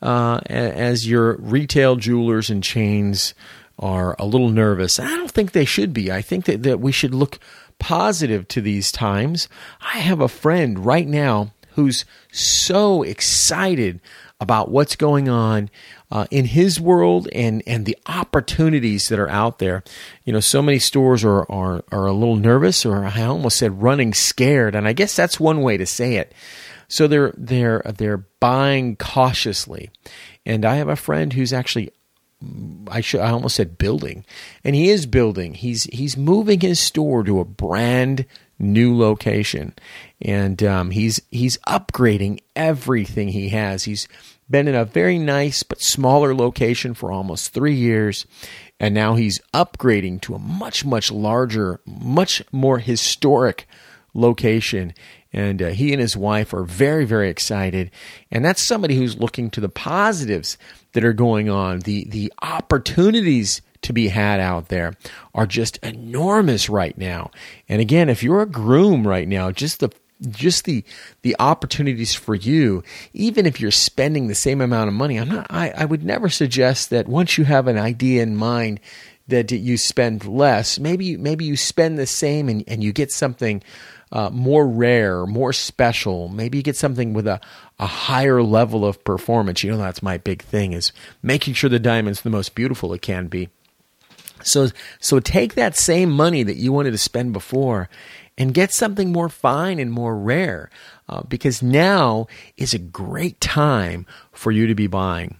uh, 0.00 0.40
as 0.46 1.08
your 1.08 1.36
retail 1.36 1.96
jewelers 1.96 2.50
and 2.50 2.62
chains 2.62 3.34
are 3.78 4.16
a 4.18 4.26
little 4.26 4.50
nervous. 4.50 4.98
I 4.98 5.08
don't 5.08 5.30
think 5.30 5.52
they 5.52 5.64
should 5.64 5.92
be. 5.92 6.10
I 6.10 6.22
think 6.22 6.46
that, 6.46 6.62
that 6.64 6.80
we 6.80 6.92
should 6.92 7.14
look 7.14 7.38
positive 7.78 8.48
to 8.48 8.60
these 8.60 8.90
times. 8.90 9.48
I 9.80 9.98
have 9.98 10.20
a 10.20 10.28
friend 10.28 10.84
right 10.84 11.06
now 11.06 11.52
who's 11.74 12.04
so 12.32 13.02
excited 13.02 14.00
about 14.40 14.70
what's 14.70 14.96
going 14.96 15.28
on 15.28 15.70
uh, 16.10 16.26
in 16.30 16.46
his 16.46 16.80
world 16.80 17.28
and, 17.32 17.62
and 17.66 17.84
the 17.84 17.98
opportunities 18.06 19.08
that 19.08 19.18
are 19.18 19.28
out 19.28 19.58
there. 19.58 19.82
You 20.24 20.32
know, 20.32 20.40
so 20.40 20.62
many 20.62 20.78
stores 20.78 21.24
are, 21.24 21.50
are, 21.50 21.84
are 21.92 22.06
a 22.06 22.12
little 22.12 22.36
nervous, 22.36 22.86
or 22.86 23.04
I 23.04 23.22
almost 23.22 23.58
said 23.58 23.82
running 23.82 24.14
scared, 24.14 24.74
and 24.74 24.88
I 24.88 24.92
guess 24.92 25.14
that's 25.14 25.38
one 25.38 25.60
way 25.60 25.76
to 25.76 25.86
say 25.86 26.16
it. 26.16 26.34
So 26.88 27.06
they're 27.06 27.34
they're 27.36 27.82
they're 27.84 28.24
buying 28.40 28.96
cautiously, 28.96 29.90
and 30.46 30.64
I 30.64 30.76
have 30.76 30.88
a 30.88 30.96
friend 30.96 31.34
who's 31.34 31.52
actually 31.52 31.90
I 32.88 33.00
should 33.00 33.20
I 33.20 33.30
almost 33.30 33.56
said 33.56 33.76
building, 33.78 34.24
and 34.64 34.74
he 34.74 34.88
is 34.88 35.04
building. 35.04 35.54
He's 35.54 35.84
he's 35.84 36.16
moving 36.16 36.60
his 36.60 36.80
store 36.80 37.24
to 37.24 37.40
a 37.40 37.44
brand 37.44 38.24
new 38.58 38.96
location, 38.96 39.74
and 40.22 40.62
um, 40.62 40.90
he's 40.90 41.20
he's 41.30 41.58
upgrading 41.68 42.40
everything 42.56 43.28
he 43.28 43.50
has. 43.50 43.84
He's 43.84 44.08
been 44.50 44.68
in 44.68 44.74
a 44.74 44.84
very 44.84 45.18
nice 45.18 45.62
but 45.62 45.80
smaller 45.80 46.34
location 46.34 46.94
for 46.94 47.12
almost 47.12 47.52
three 47.52 47.74
years, 47.74 48.26
and 48.80 48.94
now 48.94 49.14
he's 49.14 49.40
upgrading 49.52 50.20
to 50.22 50.34
a 50.34 50.38
much 50.38 50.84
much 50.84 51.10
larger, 51.10 51.80
much 51.86 52.42
more 52.52 52.78
historic 52.78 53.66
location. 54.14 54.94
And 55.30 55.60
uh, 55.60 55.68
he 55.68 55.92
and 55.92 56.00
his 56.00 56.16
wife 56.16 56.54
are 56.54 56.64
very, 56.64 57.04
very 57.04 57.28
excited. 57.28 57.90
And 58.30 58.42
that's 58.44 58.66
somebody 58.66 58.96
who's 58.96 59.18
looking 59.18 59.50
to 59.50 59.60
the 59.60 59.68
positives 59.68 60.56
that 60.92 61.04
are 61.04 61.12
going 61.12 61.50
on, 61.50 61.80
the, 61.80 62.06
the 62.08 62.32
opportunities 62.40 63.60
to 63.82 63.92
be 63.92 64.08
had 64.08 64.40
out 64.40 64.68
there 64.68 64.94
are 65.34 65.46
just 65.46 65.76
enormous 65.78 66.68
right 66.68 66.96
now. 66.96 67.30
And 67.68 67.80
again, 67.80 68.08
if 68.08 68.22
you're 68.22 68.40
a 68.40 68.46
groom 68.46 69.06
right 69.06 69.28
now, 69.28 69.50
just 69.50 69.80
the 69.80 69.90
just 70.28 70.64
the 70.64 70.84
the 71.22 71.36
opportunities 71.38 72.14
for 72.14 72.34
you, 72.34 72.82
even 73.12 73.46
if 73.46 73.60
you're 73.60 73.70
spending 73.70 74.28
the 74.28 74.34
same 74.34 74.60
amount 74.60 74.88
of 74.88 74.94
money, 74.94 75.18
I'm 75.18 75.28
not 75.28 75.46
I, 75.50 75.70
I 75.70 75.84
would 75.84 76.04
never 76.04 76.28
suggest 76.28 76.90
that 76.90 77.08
once 77.08 77.38
you 77.38 77.44
have 77.44 77.66
an 77.68 77.78
idea 77.78 78.22
in 78.22 78.36
mind 78.36 78.80
that 79.28 79.52
you 79.52 79.76
spend 79.76 80.24
less. 80.24 80.78
Maybe 80.78 81.16
maybe 81.16 81.44
you 81.44 81.56
spend 81.56 81.98
the 81.98 82.06
same 82.06 82.48
and, 82.48 82.64
and 82.66 82.82
you 82.82 82.92
get 82.92 83.12
something 83.12 83.62
uh, 84.10 84.30
more 84.30 84.66
rare, 84.66 85.26
more 85.26 85.52
special. 85.52 86.28
Maybe 86.28 86.58
you 86.58 86.64
get 86.64 86.76
something 86.76 87.12
with 87.12 87.26
a, 87.26 87.40
a 87.78 87.86
higher 87.86 88.42
level 88.42 88.84
of 88.84 89.02
performance. 89.04 89.62
You 89.62 89.70
know, 89.70 89.78
that's 89.78 90.02
my 90.02 90.16
big 90.16 90.42
thing 90.42 90.72
is 90.72 90.92
making 91.22 91.54
sure 91.54 91.70
the 91.70 91.78
diamond's 91.78 92.22
the 92.22 92.30
most 92.30 92.54
beautiful 92.54 92.92
it 92.94 93.02
can 93.02 93.26
be. 93.26 93.50
So, 94.42 94.68
so 95.00 95.20
take 95.20 95.54
that 95.54 95.76
same 95.76 96.10
money 96.10 96.42
that 96.44 96.56
you 96.56 96.72
wanted 96.72 96.92
to 96.92 96.98
spend 96.98 97.32
before 97.32 97.88
and 98.38 98.54
get 98.54 98.72
something 98.72 99.12
more 99.12 99.28
fine 99.28 99.78
and 99.78 99.92
more 99.92 100.16
rare 100.16 100.70
uh, 101.08 101.22
because 101.22 101.62
now 101.62 102.26
is 102.56 102.72
a 102.72 102.78
great 102.78 103.40
time 103.40 104.06
for 104.32 104.50
you 104.50 104.66
to 104.66 104.74
be 104.74 104.86
buying. 104.86 105.38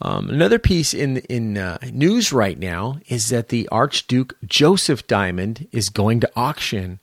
Um, 0.00 0.28
another 0.30 0.58
piece 0.58 0.94
in 0.94 1.18
in 1.18 1.58
uh, 1.58 1.78
news 1.92 2.32
right 2.32 2.58
now 2.58 3.00
is 3.08 3.30
that 3.30 3.48
the 3.48 3.68
Archduke 3.70 4.36
Joseph 4.44 5.06
diamond 5.06 5.68
is 5.72 5.88
going 5.88 6.20
to 6.20 6.30
auction 6.36 7.00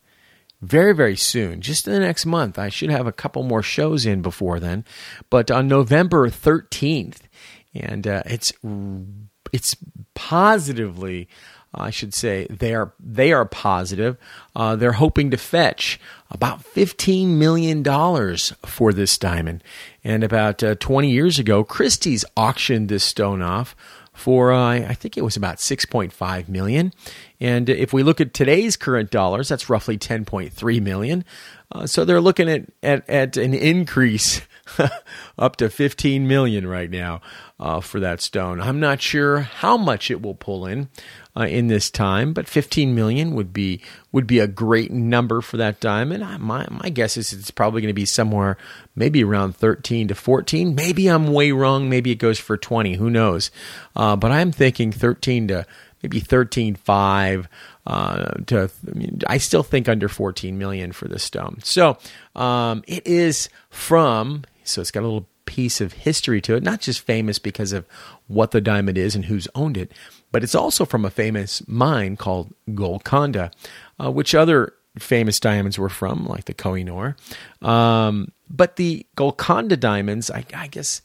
very, 0.62 0.94
very 0.94 1.18
soon, 1.18 1.60
just 1.60 1.88
in 1.88 1.94
the 1.94 2.00
next 2.00 2.26
month. 2.26 2.58
I 2.58 2.70
should 2.70 2.90
have 2.90 3.06
a 3.06 3.12
couple 3.12 3.44
more 3.44 3.64
shows 3.64 4.06
in 4.06 4.22
before 4.22 4.60
then, 4.60 4.86
but 5.30 5.52
on 5.52 5.68
November 5.68 6.30
13th, 6.30 7.18
and 7.74 8.08
uh, 8.08 8.24
it's 8.26 8.54
it's 9.52 9.76
positively, 10.14 11.28
I 11.74 11.90
should 11.90 12.14
say, 12.14 12.48
they 12.50 12.74
are 12.74 12.94
they 13.00 13.34
are 13.34 13.46
positive. 13.46 14.18
Uh, 14.56 14.76
they're 14.76 14.94
hoping 14.94 15.32
to 15.32 15.38
fetch 15.38 16.00
about 16.30 16.64
fifteen 16.64 17.40
million 17.40 17.84
dollars 17.84 18.54
for 18.66 18.94
this 18.94 19.18
diamond, 19.18 19.64
and 20.04 20.24
about 20.24 20.64
uh, 20.64 20.76
20 20.76 21.10
years 21.10 21.40
ago, 21.40 21.64
Christie's 21.64 22.26
auctioned 22.38 22.90
this 22.90 23.04
stone 23.04 23.42
off 23.42 23.76
for 24.14 24.54
uh, 24.54 24.70
I 24.74 24.94
think 24.94 25.18
it 25.18 25.24
was 25.24 25.36
about 25.36 25.58
6.5 25.58 26.48
million. 26.48 26.94
And 27.40 27.68
if 27.68 27.92
we 27.92 28.04
look 28.04 28.22
at 28.22 28.34
today's 28.34 28.78
current 28.78 29.10
dollars, 29.10 29.50
that's 29.50 29.70
roughly 29.70 29.98
10.3 29.98 30.82
million. 30.82 31.26
Uh, 31.72 31.88
so 31.88 32.06
they're 32.06 32.22
looking 32.22 32.48
at, 32.48 32.66
at, 32.84 33.10
at 33.10 33.38
an 33.38 33.54
increase 33.54 34.42
up 35.38 35.56
to 35.58 35.70
15 35.70 36.28
million 36.28 36.68
right 36.68 36.90
now 36.90 37.22
uh, 37.64 37.80
for 37.80 38.02
that 38.02 38.20
stone. 38.20 38.60
I'm 38.60 38.82
not 38.82 39.02
sure 39.02 39.40
how 39.40 39.78
much 39.78 40.12
it 40.12 40.22
will 40.22 40.36
pull 40.36 40.68
in 40.68 40.90
uh, 41.36 41.44
in 41.44 41.68
this 41.68 41.90
time, 41.90 42.34
but 42.34 42.46
15 42.46 42.94
million 42.94 43.34
would 43.36 43.54
be 43.54 43.80
would 44.12 44.28
be 44.28 44.40
a 44.40 44.48
great 44.48 44.92
number 44.92 45.40
for 45.40 45.56
that 45.56 45.80
diamond. 45.80 46.24
My 46.42 46.68
my 46.70 46.90
guess 46.90 47.16
is 47.16 47.32
it's 47.32 47.52
probably 47.52 47.82
going 47.82 47.88
to 47.88 47.94
be 47.94 48.06
somewhere 48.06 48.58
maybe 48.98 49.24
around 49.24 49.56
13 49.56 50.10
to 50.10 50.16
14. 50.16 50.76
Maybe 50.76 51.08
I'm 51.08 51.32
way 51.32 51.54
wrong. 51.54 51.90
Maybe 51.90 52.12
it 52.12 52.16
goes 52.16 52.38
for 52.38 52.58
20. 52.58 52.96
Who 52.96 53.10
knows? 53.10 53.50
Uh, 53.96 54.18
but 54.18 54.30
I'm 54.30 54.52
thinking 54.52 54.92
13 54.92 55.48
to 55.48 55.66
maybe 56.02 56.20
13.5 56.20 57.46
uh, 57.88 58.32
to 58.48 58.70
I, 59.30 59.36
I 59.36 59.38
still 59.38 59.64
think 59.64 59.88
under 59.88 60.10
14 60.10 60.58
million 60.58 60.92
for 60.92 61.08
this 61.08 61.24
stone. 61.24 61.60
So 61.64 61.98
um, 62.36 62.84
it 62.88 63.08
is 63.08 63.48
from 63.70 64.44
so 64.66 64.82
it's 64.82 64.92
got 64.92 65.04
a 65.04 65.08
little 65.08 65.28
piece 65.54 65.82
of 65.82 65.94
history 65.94 66.42
to 66.42 66.56
it, 66.56 66.64
not 66.64 66.82
just 66.82 67.02
famous 67.02 67.38
because 67.38 67.74
of 67.74 67.86
what 68.26 68.50
the 68.50 68.60
diamond 68.60 68.98
is 68.98 69.16
and 69.16 69.26
who's 69.26 69.48
owned 69.54 69.78
it, 69.78 69.92
but 70.32 70.42
it's 70.42 70.56
also 70.56 70.84
from 70.84 71.06
a 71.06 71.12
famous 71.12 71.62
mine 71.68 72.18
called 72.18 72.52
Golconda, 72.74 73.52
uh, 74.04 74.10
which 74.10 74.34
other 74.34 74.74
famous 74.98 75.40
diamonds 75.40 75.78
were 75.78 75.90
from, 75.90 76.26
like 76.26 76.46
the 76.46 76.56
Kohinoor. 76.56 77.16
Um, 77.64 78.32
but 78.50 78.78
the 78.78 79.06
Golconda 79.16 79.78
diamonds, 79.78 80.32
I, 80.32 80.44
I, 80.56 80.66
guess, 80.66 81.04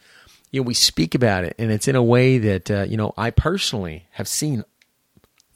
you 0.50 0.62
know, 0.62 0.66
we 0.66 0.72
speak 0.72 1.14
about 1.14 1.44
it, 1.44 1.54
and 1.58 1.70
it's 1.70 1.86
in 1.86 1.94
a 1.94 2.02
way 2.02 2.38
that 2.38 2.70
uh, 2.70 2.86
you 2.88 2.96
know 2.96 3.12
I 3.18 3.30
personally 3.30 4.06
have 4.12 4.28
seen 4.28 4.64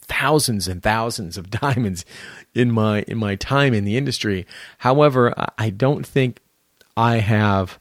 thousands 0.02 0.68
and 0.68 0.82
thousands 0.82 1.38
of 1.38 1.48
diamonds 1.62 2.04
in 2.54 2.70
my 2.70 3.06
in 3.08 3.16
my 3.16 3.36
time 3.36 3.72
in 3.72 3.86
the 3.86 3.96
industry. 3.96 4.46
However, 4.76 5.32
I 5.56 5.70
don't 5.70 6.06
think 6.06 6.40
I 6.94 7.16
have, 7.16 7.78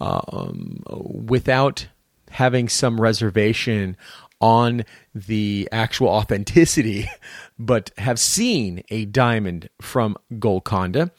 um, 0.00 0.82
without 1.26 1.88
having 2.30 2.68
some 2.68 3.00
reservation 3.00 3.96
on 4.40 4.84
the 5.14 5.68
actual 5.72 6.08
authenticity, 6.08 7.08
but 7.58 7.90
have 7.98 8.18
seen 8.18 8.82
a 8.90 9.04
diamond 9.04 9.68
from 9.80 10.16
Golconda. 10.38 11.10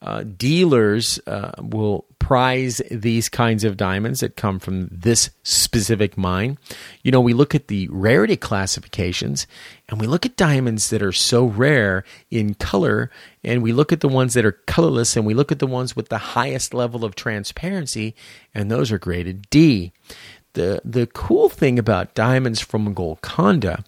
Uh, 0.00 0.22
dealers 0.22 1.18
uh, 1.26 1.50
will 1.58 2.04
prize 2.20 2.80
these 2.90 3.28
kinds 3.28 3.64
of 3.64 3.76
diamonds 3.76 4.20
that 4.20 4.36
come 4.36 4.60
from 4.60 4.86
this 4.92 5.30
specific 5.42 6.16
mine. 6.16 6.56
You 7.02 7.10
know, 7.10 7.20
we 7.20 7.32
look 7.32 7.54
at 7.54 7.66
the 7.66 7.88
rarity 7.90 8.36
classifications 8.36 9.46
and 9.88 10.00
we 10.00 10.06
look 10.06 10.24
at 10.26 10.36
diamonds 10.36 10.90
that 10.90 11.02
are 11.02 11.10
so 11.10 11.46
rare 11.46 12.04
in 12.30 12.54
color, 12.54 13.10
and 13.42 13.62
we 13.62 13.72
look 13.72 13.90
at 13.90 14.00
the 14.00 14.08
ones 14.08 14.34
that 14.34 14.44
are 14.44 14.52
colorless, 14.52 15.16
and 15.16 15.24
we 15.24 15.32
look 15.32 15.50
at 15.50 15.58
the 15.58 15.66
ones 15.66 15.96
with 15.96 16.10
the 16.10 16.18
highest 16.18 16.74
level 16.74 17.04
of 17.04 17.14
transparency, 17.14 18.14
and 18.54 18.70
those 18.70 18.92
are 18.92 18.98
graded 18.98 19.48
D. 19.48 19.92
The, 20.58 20.82
the 20.84 21.06
cool 21.06 21.48
thing 21.48 21.78
about 21.78 22.14
diamonds 22.14 22.60
from 22.60 22.92
Golconda 22.92 23.84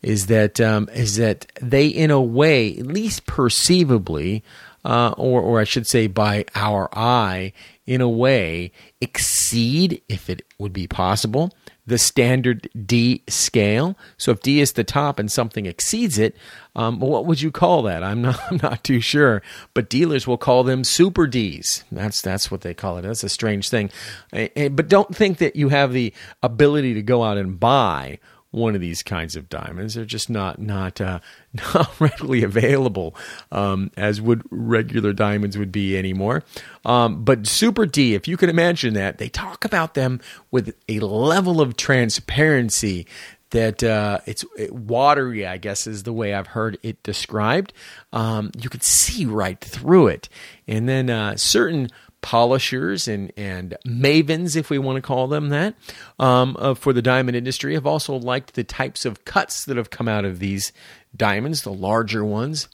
is 0.00 0.24
that 0.28 0.58
um, 0.58 0.88
is 0.94 1.16
that 1.16 1.52
they, 1.60 1.86
in 1.86 2.10
a 2.10 2.20
way, 2.20 2.78
at 2.78 2.86
least 2.86 3.26
perceivably, 3.26 4.42
uh, 4.86 5.12
or, 5.18 5.42
or 5.42 5.60
I 5.60 5.64
should 5.64 5.86
say 5.86 6.06
by 6.06 6.46
our 6.54 6.88
eye, 6.94 7.52
in 7.86 8.00
a 8.00 8.08
way, 8.08 8.72
exceed, 9.02 10.00
if 10.08 10.30
it 10.30 10.46
would 10.56 10.72
be 10.72 10.86
possible, 10.86 11.52
the 11.86 11.98
standard 11.98 12.68
D 12.86 13.22
scale. 13.28 13.96
So 14.16 14.32
if 14.32 14.40
D 14.40 14.60
is 14.60 14.72
the 14.72 14.84
top 14.84 15.18
and 15.18 15.30
something 15.30 15.66
exceeds 15.66 16.18
it, 16.18 16.36
um, 16.76 16.98
what 16.98 17.26
would 17.26 17.42
you 17.42 17.50
call 17.50 17.82
that? 17.82 18.02
I'm 18.02 18.22
not, 18.22 18.40
I'm 18.50 18.58
not 18.62 18.84
too 18.84 19.00
sure. 19.00 19.42
But 19.74 19.90
dealers 19.90 20.26
will 20.26 20.38
call 20.38 20.64
them 20.64 20.84
super 20.84 21.26
Ds. 21.26 21.84
That's 21.92 22.22
that's 22.22 22.50
what 22.50 22.62
they 22.62 22.74
call 22.74 22.98
it. 22.98 23.02
That's 23.02 23.24
a 23.24 23.28
strange 23.28 23.68
thing. 23.68 23.90
But 24.32 24.88
don't 24.88 25.14
think 25.14 25.38
that 25.38 25.56
you 25.56 25.68
have 25.68 25.92
the 25.92 26.12
ability 26.42 26.94
to 26.94 27.02
go 27.02 27.22
out 27.22 27.38
and 27.38 27.58
buy 27.58 28.18
one 28.54 28.74
of 28.74 28.80
these 28.80 29.02
kinds 29.02 29.36
of 29.36 29.48
diamonds. 29.48 29.94
They're 29.94 30.04
just 30.04 30.30
not 30.30 30.60
not 30.60 31.00
uh, 31.00 31.20
not 31.74 32.00
readily 32.00 32.42
available 32.42 33.14
um, 33.50 33.90
as 33.96 34.20
would 34.20 34.42
regular 34.50 35.12
diamonds 35.12 35.58
would 35.58 35.72
be 35.72 35.96
anymore. 35.98 36.44
Um, 36.84 37.24
but 37.24 37.46
Super 37.46 37.86
D, 37.86 38.14
if 38.14 38.28
you 38.28 38.36
can 38.36 38.48
imagine 38.48 38.94
that, 38.94 39.18
they 39.18 39.28
talk 39.28 39.64
about 39.64 39.94
them 39.94 40.20
with 40.50 40.74
a 40.88 41.00
level 41.00 41.60
of 41.60 41.76
transparency 41.76 43.06
that 43.50 43.84
uh, 43.84 44.18
it's 44.26 44.44
watery, 44.70 45.46
I 45.46 45.58
guess 45.58 45.86
is 45.86 46.02
the 46.02 46.12
way 46.12 46.34
I've 46.34 46.48
heard 46.48 46.76
it 46.82 47.00
described. 47.04 47.72
Um, 48.12 48.50
you 48.58 48.68
could 48.68 48.82
see 48.82 49.26
right 49.26 49.60
through 49.60 50.08
it, 50.08 50.28
and 50.66 50.88
then 50.88 51.08
uh, 51.08 51.36
certain 51.36 51.88
polishers 52.24 53.06
and, 53.06 53.30
and 53.36 53.76
mavens, 53.86 54.56
if 54.56 54.70
we 54.70 54.78
want 54.78 54.96
to 54.96 55.02
call 55.02 55.28
them 55.28 55.50
that, 55.50 55.74
um, 56.18 56.56
uh, 56.58 56.72
for 56.72 56.94
the 56.94 57.02
diamond 57.02 57.36
industry 57.36 57.74
have 57.74 57.86
also 57.86 58.14
liked 58.14 58.54
the 58.54 58.64
types 58.64 59.04
of 59.04 59.26
cuts 59.26 59.66
that 59.66 59.76
have 59.76 59.90
come 59.90 60.08
out 60.08 60.24
of 60.24 60.38
these 60.38 60.72
diamonds, 61.14 61.62
the 61.62 61.72
larger 61.72 62.24
ones. 62.24 62.66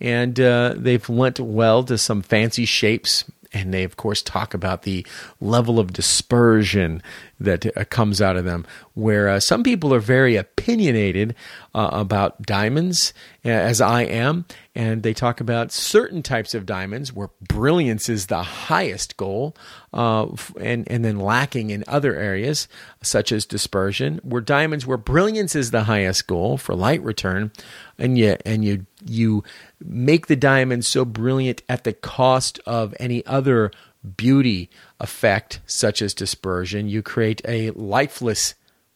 And 0.00 0.40
uh, 0.40 0.74
they've 0.76 1.08
lent 1.08 1.38
well 1.38 1.84
to 1.84 1.96
some 1.96 2.20
fancy 2.20 2.64
shapes. 2.64 3.24
And 3.52 3.72
they, 3.72 3.84
of 3.84 3.96
course, 3.96 4.22
talk 4.22 4.54
about 4.54 4.82
the 4.82 5.06
level 5.40 5.78
of 5.78 5.92
dispersion 5.92 7.00
that 7.38 7.76
uh, 7.76 7.84
comes 7.84 8.22
out 8.22 8.36
of 8.36 8.44
them. 8.44 8.66
Where 8.94 9.28
uh, 9.28 9.40
some 9.40 9.62
people 9.62 9.92
are 9.92 10.00
very 10.00 10.36
opinionated 10.36 11.34
uh, 11.74 11.90
about 11.92 12.42
diamonds, 12.42 13.12
as 13.44 13.80
I 13.80 14.02
am, 14.02 14.46
and 14.74 15.02
they 15.02 15.14
talk 15.14 15.40
about 15.40 15.72
certain 15.72 16.22
types 16.22 16.54
of 16.54 16.66
diamonds 16.66 17.12
where 17.12 17.30
brilliance 17.46 18.08
is 18.08 18.26
the 18.26 18.42
highest 18.42 19.16
goal, 19.16 19.54
uh, 19.92 20.26
and 20.60 20.90
and 20.90 21.04
then 21.04 21.18
lacking 21.18 21.70
in 21.70 21.84
other 21.86 22.14
areas 22.14 22.68
such 23.02 23.32
as 23.32 23.44
dispersion. 23.44 24.20
Where 24.22 24.42
diamonds 24.42 24.86
where 24.86 24.98
brilliance 24.98 25.54
is 25.54 25.70
the 25.70 25.84
highest 25.84 26.26
goal 26.26 26.56
for 26.56 26.74
light 26.74 27.02
return, 27.02 27.52
and 27.98 28.16
you 28.18 28.36
and 28.46 28.64
you 28.64 28.86
you 29.04 29.44
make 29.80 30.26
the 30.26 30.36
diamond 30.36 30.84
so 30.84 31.04
brilliant 31.04 31.62
at 31.68 31.84
the 31.84 31.92
cost 31.92 32.58
of 32.66 32.94
any 32.98 33.24
other 33.26 33.70
beauty 34.16 34.70
effect, 35.00 35.60
such 35.66 36.00
as 36.02 36.14
dispersion, 36.14 36.88
you 36.88 37.02
create 37.02 37.40
a 37.46 37.70
lifeless 37.70 38.54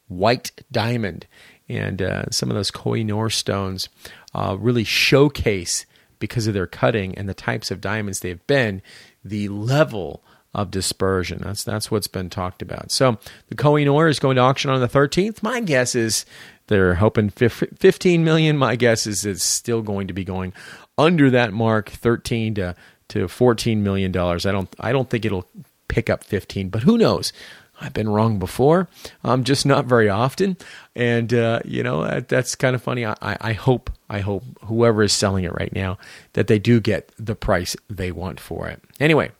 white 0.08 0.52
diamond. 0.72 1.26
And 1.68 2.02
uh, 2.02 2.30
some 2.30 2.50
of 2.50 2.56
those 2.56 2.70
Koh-i-Noor 2.70 3.30
stones 3.30 3.88
uh, 4.34 4.56
really 4.58 4.84
showcase, 4.84 5.86
because 6.20 6.46
of 6.46 6.54
their 6.54 6.66
cutting 6.66 7.16
and 7.16 7.28
the 7.28 7.34
types 7.34 7.72
of 7.72 7.80
diamonds 7.80 8.20
they've 8.20 8.46
been, 8.46 8.82
the 9.24 9.48
level 9.48 10.22
of 10.54 10.70
dispersion. 10.70 11.40
That's 11.42 11.64
that's 11.64 11.90
what's 11.90 12.06
been 12.08 12.30
talked 12.30 12.62
about. 12.62 12.90
So 12.90 13.18
the 13.48 13.54
Koh-i-Noor 13.54 14.08
is 14.08 14.18
going 14.18 14.36
to 14.36 14.42
auction 14.42 14.70
on 14.70 14.80
the 14.80 14.88
13th. 14.88 15.42
My 15.42 15.60
guess 15.60 15.94
is 15.94 16.24
they're 16.66 16.94
hoping 16.94 17.30
15 17.30 18.24
million. 18.24 18.56
My 18.56 18.76
guess 18.76 19.06
is 19.06 19.24
it's 19.24 19.44
still 19.44 19.82
going 19.82 20.08
to 20.08 20.12
be 20.14 20.24
going 20.24 20.52
under 20.98 21.30
that 21.30 21.52
mark, 21.52 21.90
13 21.90 22.54
to 22.56 22.76
to 23.08 23.26
14 23.26 23.82
million 23.82 24.12
dollars. 24.12 24.46
I 24.46 24.52
don't 24.52 24.72
I 24.78 24.92
don't 24.92 25.08
think 25.08 25.24
it'll 25.24 25.46
pick 25.90 26.08
up 26.08 26.24
15, 26.24 26.70
but 26.70 26.84
who 26.84 26.96
knows? 26.96 27.32
I've 27.80 27.92
been 27.94 28.08
wrong 28.08 28.38
before, 28.38 28.88
um, 29.24 29.42
just 29.42 29.64
not 29.64 29.86
very 29.86 30.08
often, 30.08 30.56
and 30.94 31.32
uh, 31.32 31.60
you 31.64 31.82
know 31.82 32.04
that, 32.04 32.28
that's 32.28 32.54
kind 32.54 32.74
of 32.76 32.82
funny. 32.82 33.06
I, 33.06 33.14
I 33.22 33.52
hope 33.54 33.90
I 34.10 34.20
hope 34.20 34.44
whoever 34.64 35.02
is 35.02 35.14
selling 35.14 35.44
it 35.44 35.54
right 35.54 35.72
now 35.72 35.96
that 36.34 36.46
they 36.46 36.58
do 36.58 36.78
get 36.80 37.10
the 37.18 37.34
price 37.34 37.76
they 37.88 38.12
want 38.12 38.38
for 38.38 38.68
it. 38.68 38.82
Anyway, 38.98 39.30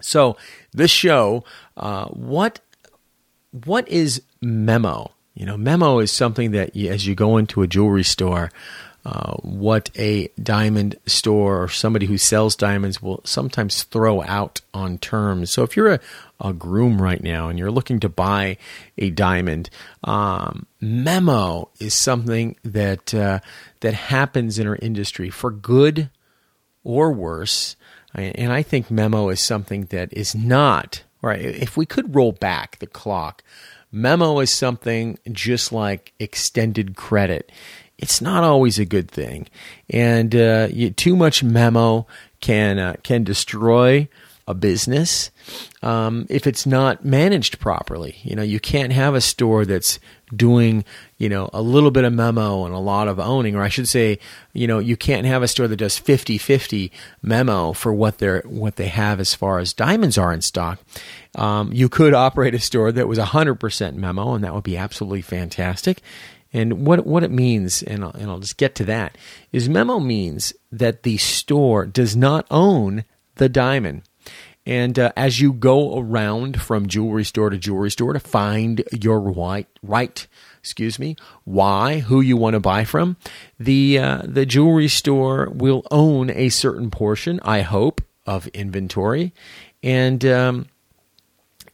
so 0.00 0.36
this 0.72 0.90
show, 0.90 1.44
uh, 1.76 2.06
what 2.06 2.58
what 3.52 3.88
is 3.88 4.22
memo? 4.40 5.12
You 5.34 5.46
know, 5.46 5.56
memo 5.56 6.00
is 6.00 6.10
something 6.10 6.50
that 6.52 6.74
you, 6.74 6.90
as 6.90 7.06
you 7.06 7.14
go 7.14 7.36
into 7.36 7.62
a 7.62 7.66
jewelry 7.66 8.04
store, 8.04 8.50
uh, 9.04 9.34
what 9.42 9.90
a 9.98 10.28
diamond 10.42 10.96
store 11.04 11.62
or 11.62 11.68
somebody 11.68 12.06
who 12.06 12.16
sells 12.16 12.56
diamonds 12.56 13.02
will 13.02 13.20
sometimes 13.24 13.82
throw 13.82 14.22
out 14.22 14.62
on 14.72 14.96
terms. 14.96 15.50
So 15.50 15.62
if 15.62 15.76
you're 15.76 15.92
a, 15.92 16.00
a 16.40 16.54
groom 16.54 17.02
right 17.02 17.22
now 17.22 17.48
and 17.48 17.58
you're 17.58 17.70
looking 17.70 18.00
to 18.00 18.08
buy 18.08 18.56
a 18.96 19.10
diamond, 19.10 19.68
um, 20.04 20.66
memo 20.80 21.68
is 21.78 21.92
something 21.92 22.56
that 22.64 23.12
uh, 23.12 23.40
that 23.80 23.94
happens 23.94 24.58
in 24.58 24.66
our 24.66 24.76
industry 24.76 25.28
for 25.28 25.50
good 25.50 26.08
or 26.82 27.12
worse. 27.12 27.76
And 28.14 28.52
I 28.52 28.62
think 28.62 28.90
memo 28.90 29.28
is 29.28 29.44
something 29.44 29.86
that 29.86 30.12
is 30.12 30.34
not 30.36 31.02
right. 31.20 31.40
If 31.40 31.76
we 31.76 31.84
could 31.84 32.14
roll 32.14 32.32
back 32.32 32.78
the 32.78 32.86
clock, 32.86 33.42
memo 33.90 34.38
is 34.38 34.52
something 34.52 35.18
just 35.32 35.72
like 35.72 36.12
extended 36.20 36.94
credit 36.94 37.50
it's 37.98 38.20
not 38.20 38.44
always 38.44 38.78
a 38.78 38.84
good 38.84 39.10
thing. 39.10 39.48
And 39.90 40.34
uh, 40.34 40.68
you, 40.70 40.90
too 40.90 41.16
much 41.16 41.42
memo 41.42 42.06
can 42.40 42.78
uh, 42.78 42.94
can 43.02 43.24
destroy 43.24 44.08
a 44.46 44.54
business 44.54 45.30
um, 45.82 46.26
if 46.28 46.46
it's 46.46 46.66
not 46.66 47.04
managed 47.04 47.58
properly. 47.60 48.16
You 48.22 48.36
know, 48.36 48.42
you 48.42 48.60
can't 48.60 48.92
have 48.92 49.14
a 49.14 49.20
store 49.20 49.64
that's 49.64 49.98
doing 50.36 50.84
you 51.18 51.28
know 51.28 51.48
a 51.52 51.62
little 51.62 51.90
bit 51.90 52.04
of 52.04 52.12
memo 52.12 52.64
and 52.64 52.74
a 52.74 52.78
lot 52.78 53.08
of 53.08 53.20
owning 53.20 53.54
or 53.54 53.62
i 53.62 53.68
should 53.68 53.88
say 53.88 54.18
you 54.52 54.66
know 54.66 54.78
you 54.78 54.96
can't 54.96 55.26
have 55.26 55.42
a 55.42 55.48
store 55.48 55.68
that 55.68 55.76
does 55.76 56.00
50-50 56.00 56.90
memo 57.22 57.72
for 57.72 57.92
what 57.92 58.18
they're 58.18 58.42
what 58.42 58.76
they 58.76 58.88
have 58.88 59.20
as 59.20 59.34
far 59.34 59.58
as 59.58 59.72
diamonds 59.72 60.18
are 60.18 60.32
in 60.32 60.40
stock 60.40 60.80
um, 61.36 61.72
you 61.72 61.88
could 61.88 62.14
operate 62.14 62.54
a 62.54 62.58
store 62.58 62.92
that 62.92 63.08
was 63.08 63.18
100% 63.18 63.94
memo 63.94 64.34
and 64.34 64.44
that 64.44 64.54
would 64.54 64.64
be 64.64 64.76
absolutely 64.76 65.22
fantastic 65.22 66.00
and 66.54 66.86
what 66.86 67.04
what 67.04 67.24
it 67.24 67.32
means, 67.32 67.82
and 67.82 68.04
I'll, 68.04 68.12
and 68.12 68.30
I'll 68.30 68.38
just 68.38 68.56
get 68.56 68.74
to 68.76 68.84
that, 68.84 69.18
is 69.52 69.68
memo 69.68 69.98
means 69.98 70.54
that 70.72 71.02
the 71.02 71.18
store 71.18 71.84
does 71.84 72.16
not 72.16 72.46
own 72.50 73.04
the 73.34 73.48
diamond. 73.48 74.02
And 74.64 74.98
uh, 74.98 75.12
as 75.14 75.40
you 75.40 75.52
go 75.52 75.98
around 75.98 76.62
from 76.62 76.86
jewelry 76.86 77.24
store 77.24 77.50
to 77.50 77.58
jewelry 77.58 77.90
store 77.90 78.14
to 78.14 78.20
find 78.20 78.82
your 78.98 79.20
right, 79.20 79.66
right, 79.82 80.26
excuse 80.58 80.98
me, 80.98 81.16
why, 81.44 81.98
who 81.98 82.22
you 82.22 82.38
want 82.38 82.54
to 82.54 82.60
buy 82.60 82.84
from, 82.84 83.18
the 83.58 83.98
uh, 83.98 84.22
the 84.24 84.46
jewelry 84.46 84.88
store 84.88 85.50
will 85.50 85.82
own 85.90 86.30
a 86.30 86.48
certain 86.48 86.90
portion, 86.90 87.40
I 87.42 87.60
hope, 87.60 88.00
of 88.24 88.46
inventory. 88.48 89.34
And 89.82 90.24
um, 90.24 90.66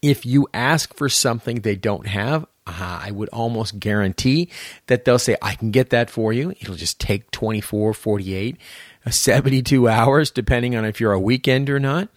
if 0.03 0.27
you 0.27 0.49
ask 0.53 0.95
for 0.95 1.09
something 1.09 1.61
they 1.61 1.77
don't 1.77 2.09
have, 2.09 2.47
uh, 2.71 3.01
I 3.03 3.11
would 3.11 3.29
almost 3.31 3.79
guarantee 3.79 4.49
that 4.87 5.05
they'll 5.05 5.19
say, 5.19 5.37
I 5.43 5.55
can 5.55 5.71
get 5.71 5.91
that 5.91 6.11
for 6.11 6.33
you. 6.33 6.51
It'll 6.61 6.75
just 6.75 7.01
take 7.01 7.31
24, 7.31 7.95
48, 7.95 8.57
uh, 9.07 9.11
72 9.11 9.89
hours, 9.89 10.31
depending 10.31 10.77
on 10.77 10.85
if 10.85 11.01
you're 11.01 11.13
a 11.13 11.21
weekend 11.21 11.71
or 11.71 11.81
not. 11.81 12.09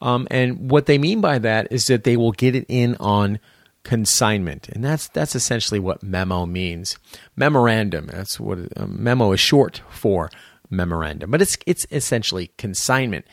Um, 0.00 0.28
and 0.30 0.70
what 0.70 0.86
they 0.86 0.98
mean 0.98 1.20
by 1.20 1.38
that 1.38 1.68
is 1.70 1.86
that 1.86 2.04
they 2.04 2.16
will 2.16 2.32
get 2.32 2.54
it 2.54 2.66
in 2.68 2.96
on 2.96 3.38
consignment, 3.82 4.68
and 4.68 4.84
that's 4.84 5.08
that's 5.08 5.34
essentially 5.34 5.80
what 5.80 6.02
memo 6.02 6.46
means. 6.46 6.98
Memorandum. 7.36 8.06
That's 8.06 8.38
what 8.38 8.58
a 8.76 8.86
memo 8.86 9.32
is 9.32 9.40
short 9.40 9.82
for 9.88 10.30
memorandum, 10.70 11.30
but 11.30 11.42
it's 11.42 11.56
it's 11.66 11.86
essentially 11.90 12.50
consignment. 12.58 13.24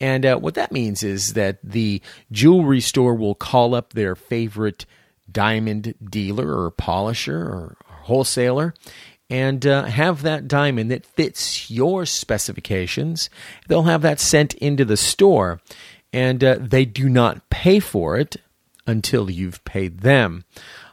And 0.00 0.24
uh, 0.24 0.36
what 0.38 0.54
that 0.54 0.72
means 0.72 1.02
is 1.02 1.34
that 1.34 1.58
the 1.62 2.00
jewelry 2.30 2.80
store 2.80 3.14
will 3.14 3.34
call 3.34 3.74
up 3.74 3.92
their 3.92 4.14
favorite 4.14 4.86
diamond 5.30 5.94
dealer 6.02 6.64
or 6.64 6.70
polisher 6.70 7.38
or 7.38 7.76
wholesaler 7.86 8.74
and 9.30 9.66
uh, 9.66 9.84
have 9.84 10.22
that 10.22 10.46
diamond 10.46 10.90
that 10.90 11.06
fits 11.06 11.70
your 11.70 12.06
specifications. 12.06 13.30
They'll 13.68 13.84
have 13.84 14.02
that 14.02 14.20
sent 14.20 14.54
into 14.54 14.84
the 14.84 14.96
store, 14.96 15.60
and 16.12 16.44
uh, 16.44 16.58
they 16.60 16.84
do 16.84 17.08
not 17.08 17.48
pay 17.50 17.80
for 17.80 18.16
it 18.16 18.36
until 18.86 19.30
you've 19.30 19.64
paid 19.64 20.00
them. 20.00 20.44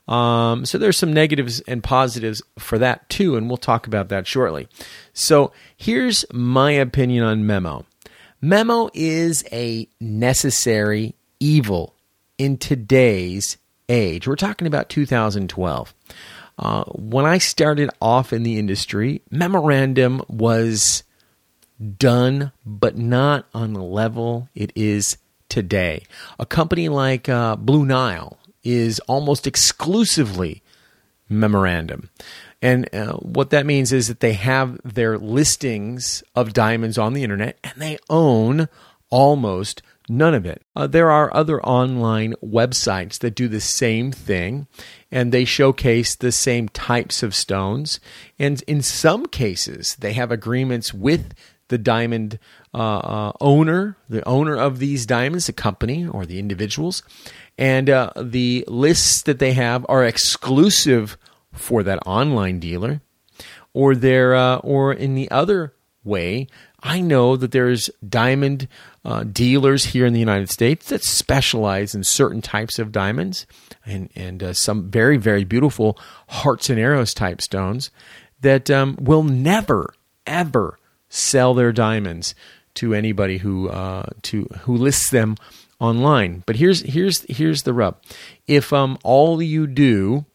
Um, 0.07 0.65
so 0.65 0.77
there's 0.77 0.97
some 0.97 1.13
negatives 1.13 1.59
and 1.61 1.83
positives 1.83 2.41
for 2.57 2.77
that 2.79 3.07
too, 3.09 3.35
and 3.35 3.47
we'll 3.47 3.57
talk 3.57 3.85
about 3.85 4.09
that 4.09 4.27
shortly. 4.27 4.67
So 5.13 5.51
here's 5.77 6.25
my 6.33 6.71
opinion 6.71 7.23
on 7.23 7.45
Memo. 7.45 7.85
Memo 8.41 8.89
is 8.93 9.43
a 9.51 9.87
necessary 9.99 11.15
evil 11.39 11.95
in 12.37 12.57
today's 12.57 13.57
age. 13.91 14.27
We're 14.27 14.35
talking 14.35 14.67
about 14.67 14.89
2012. 14.89 15.93
Uh, 16.57 16.83
when 16.85 17.25
I 17.25 17.37
started 17.37 17.89
off 18.01 18.33
in 18.33 18.43
the 18.43 18.57
industry, 18.57 19.21
memorandum 19.29 20.21
was 20.27 21.03
done, 21.97 22.51
but 22.65 22.97
not 22.97 23.45
on 23.53 23.73
the 23.73 23.83
level 23.83 24.47
it 24.55 24.71
is 24.75 25.17
today. 25.49 26.03
A 26.39 26.45
company 26.45 26.89
like 26.89 27.27
uh, 27.27 27.55
Blue 27.55 27.85
Nile 27.85 28.37
is 28.63 28.99
almost 29.01 29.47
exclusively 29.47 30.61
memorandum. 31.27 32.09
And 32.61 32.93
uh, 32.93 33.13
what 33.13 33.49
that 33.49 33.65
means 33.65 33.91
is 33.91 34.07
that 34.07 34.19
they 34.19 34.33
have 34.33 34.79
their 34.83 35.17
listings 35.17 36.23
of 36.35 36.53
diamonds 36.53 36.97
on 36.97 37.13
the 37.13 37.23
internet 37.23 37.57
and 37.63 37.73
they 37.77 37.97
own 38.09 38.69
almost 39.09 39.81
none 40.11 40.33
of 40.33 40.45
it. 40.45 40.61
Uh, 40.75 40.87
there 40.87 41.09
are 41.09 41.33
other 41.33 41.63
online 41.63 42.33
websites 42.43 43.17
that 43.19 43.33
do 43.33 43.47
the 43.47 43.61
same 43.61 44.11
thing 44.11 44.67
and 45.09 45.31
they 45.31 45.45
showcase 45.45 46.15
the 46.15 46.31
same 46.31 46.67
types 46.69 47.23
of 47.23 47.33
stones. 47.33 47.99
And 48.37 48.61
in 48.67 48.81
some 48.81 49.25
cases, 49.27 49.95
they 49.99 50.13
have 50.13 50.31
agreements 50.31 50.93
with 50.93 51.33
the 51.69 51.77
diamond 51.77 52.37
uh, 52.73 52.97
uh, 52.97 53.31
owner, 53.39 53.95
the 54.09 54.27
owner 54.27 54.57
of 54.57 54.79
these 54.79 55.05
diamonds, 55.05 55.47
the 55.47 55.53
company 55.53 56.05
or 56.05 56.25
the 56.25 56.39
individuals. 56.39 57.03
And 57.57 57.89
uh, 57.89 58.11
the 58.17 58.65
lists 58.67 59.21
that 59.23 59.39
they 59.39 59.53
have 59.53 59.85
are 59.87 60.03
exclusive 60.03 61.17
for 61.53 61.83
that 61.83 62.05
online 62.05 62.59
dealer. 62.59 63.01
Or 63.73 63.95
they're, 63.95 64.35
uh, 64.35 64.57
or 64.57 64.91
in 64.91 65.15
the 65.15 65.31
other 65.31 65.73
way, 66.03 66.47
I 66.83 66.99
know 66.99 67.37
that 67.37 67.51
there's 67.51 67.89
diamond 68.07 68.67
uh, 69.03 69.23
dealers 69.23 69.85
here 69.85 70.05
in 70.05 70.13
the 70.13 70.19
United 70.19 70.49
States 70.49 70.89
that 70.89 71.03
specialize 71.03 71.95
in 71.95 72.03
certain 72.03 72.41
types 72.41 72.77
of 72.79 72.91
diamonds 72.91 73.47
and 73.85 74.09
and 74.15 74.43
uh, 74.43 74.53
some 74.53 74.89
very 74.91 75.17
very 75.17 75.43
beautiful 75.43 75.97
hearts 76.29 76.69
and 76.69 76.79
arrows 76.79 77.13
type 77.13 77.41
stones 77.41 77.89
that 78.41 78.69
um, 78.69 78.97
will 78.99 79.23
never 79.23 79.93
ever 80.27 80.77
sell 81.09 81.53
their 81.53 81.71
diamonds 81.71 82.35
to 82.75 82.93
anybody 82.93 83.37
who 83.39 83.69
uh, 83.69 84.05
to 84.21 84.43
who 84.61 84.75
lists 84.75 85.09
them 85.09 85.35
online. 85.79 86.43
But 86.45 86.57
here's 86.57 86.81
here's 86.81 87.21
here's 87.23 87.63
the 87.63 87.73
rub: 87.73 87.97
if 88.47 88.71
um, 88.71 88.97
all 89.03 89.41
you 89.41 89.67
do 89.67 90.25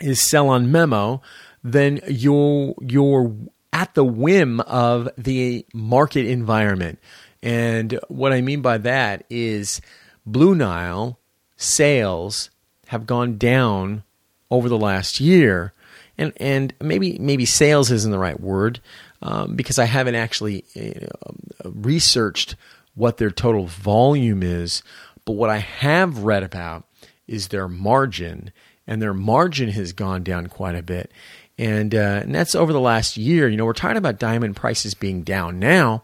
is 0.00 0.22
sell 0.22 0.48
on 0.48 0.70
Memo, 0.70 1.20
then 1.62 2.00
you're 2.08 2.74
you're 2.80 3.34
at 3.72 3.94
the 3.94 4.04
whim 4.04 4.60
of 4.60 5.08
the 5.16 5.66
market 5.74 6.26
environment. 6.26 6.98
And 7.42 7.98
what 8.08 8.32
I 8.32 8.40
mean 8.40 8.62
by 8.62 8.78
that 8.78 9.24
is 9.28 9.80
Blue 10.24 10.54
Nile 10.54 11.18
sales 11.56 12.50
have 12.88 13.06
gone 13.06 13.38
down 13.38 14.04
over 14.50 14.68
the 14.68 14.78
last 14.78 15.20
year. 15.20 15.72
And, 16.18 16.32
and 16.36 16.74
maybe 16.80 17.18
maybe 17.18 17.46
sales 17.46 17.90
isn't 17.90 18.10
the 18.10 18.18
right 18.18 18.38
word 18.38 18.80
um, 19.22 19.56
because 19.56 19.78
I 19.78 19.86
haven't 19.86 20.14
actually 20.14 20.64
uh, 20.76 21.32
researched 21.64 22.54
what 22.94 23.16
their 23.16 23.30
total 23.30 23.66
volume 23.66 24.42
is. 24.42 24.82
But 25.24 25.32
what 25.32 25.50
I 25.50 25.58
have 25.58 26.24
read 26.24 26.42
about 26.42 26.86
is 27.26 27.48
their 27.48 27.68
margin, 27.68 28.52
and 28.86 29.00
their 29.00 29.14
margin 29.14 29.70
has 29.70 29.92
gone 29.92 30.22
down 30.22 30.48
quite 30.48 30.74
a 30.74 30.82
bit. 30.82 31.10
And, 31.58 31.94
uh, 31.94 32.20
and 32.22 32.34
that's 32.34 32.54
over 32.54 32.72
the 32.72 32.80
last 32.80 33.16
year. 33.16 33.48
You 33.48 33.56
know, 33.56 33.64
we're 33.64 33.72
talking 33.72 33.96
about 33.96 34.18
diamond 34.18 34.56
prices 34.56 34.94
being 34.94 35.22
down 35.22 35.58
now, 35.58 36.02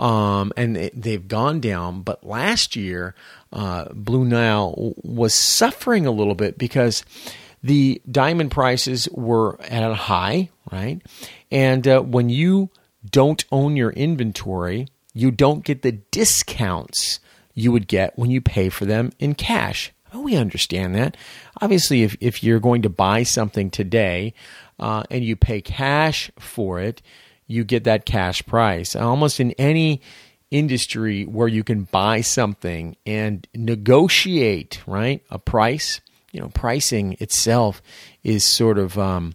um, 0.00 0.50
and 0.56 0.90
they've 0.94 1.28
gone 1.28 1.60
down. 1.60 2.00
But 2.02 2.26
last 2.26 2.74
year, 2.74 3.14
uh, 3.52 3.84
Blue 3.92 4.24
Nile 4.24 4.94
was 4.96 5.34
suffering 5.34 6.06
a 6.06 6.10
little 6.10 6.34
bit 6.34 6.58
because 6.58 7.04
the 7.62 8.00
diamond 8.10 8.50
prices 8.50 9.08
were 9.12 9.60
at 9.60 9.88
a 9.88 9.94
high, 9.94 10.48
right? 10.72 11.02
And 11.50 11.86
uh, 11.86 12.00
when 12.00 12.30
you 12.30 12.70
don't 13.08 13.44
own 13.52 13.76
your 13.76 13.90
inventory, 13.90 14.88
you 15.12 15.30
don't 15.30 15.64
get 15.64 15.82
the 15.82 15.92
discounts 15.92 17.20
you 17.52 17.70
would 17.70 17.86
get 17.86 18.18
when 18.18 18.30
you 18.30 18.40
pay 18.40 18.70
for 18.70 18.86
them 18.86 19.12
in 19.18 19.34
cash. 19.34 19.92
We 20.14 20.34
understand 20.34 20.94
that. 20.94 21.16
Obviously, 21.60 22.02
if, 22.02 22.16
if 22.20 22.42
you're 22.42 22.58
going 22.58 22.82
to 22.82 22.88
buy 22.88 23.22
something 23.22 23.70
today 23.70 24.32
uh, 24.78 25.04
and 25.10 25.24
you 25.24 25.36
pay 25.36 25.60
cash 25.60 26.30
for 26.38 26.80
it, 26.80 27.02
you 27.50 27.64
get 27.64 27.84
that 27.84 28.06
cash 28.06 28.44
price. 28.46 28.94
Almost 28.94 29.40
in 29.40 29.50
any 29.52 30.00
industry 30.50 31.24
where 31.24 31.48
you 31.48 31.64
can 31.64 31.84
buy 31.84 32.20
something 32.20 32.96
and 33.04 33.46
negotiate, 33.54 34.80
right, 34.86 35.22
a 35.30 35.38
price, 35.38 36.00
you 36.32 36.40
know, 36.40 36.48
pricing 36.48 37.16
itself 37.18 37.82
is 38.22 38.44
sort 38.44 38.78
of 38.78 38.98
um, 38.98 39.34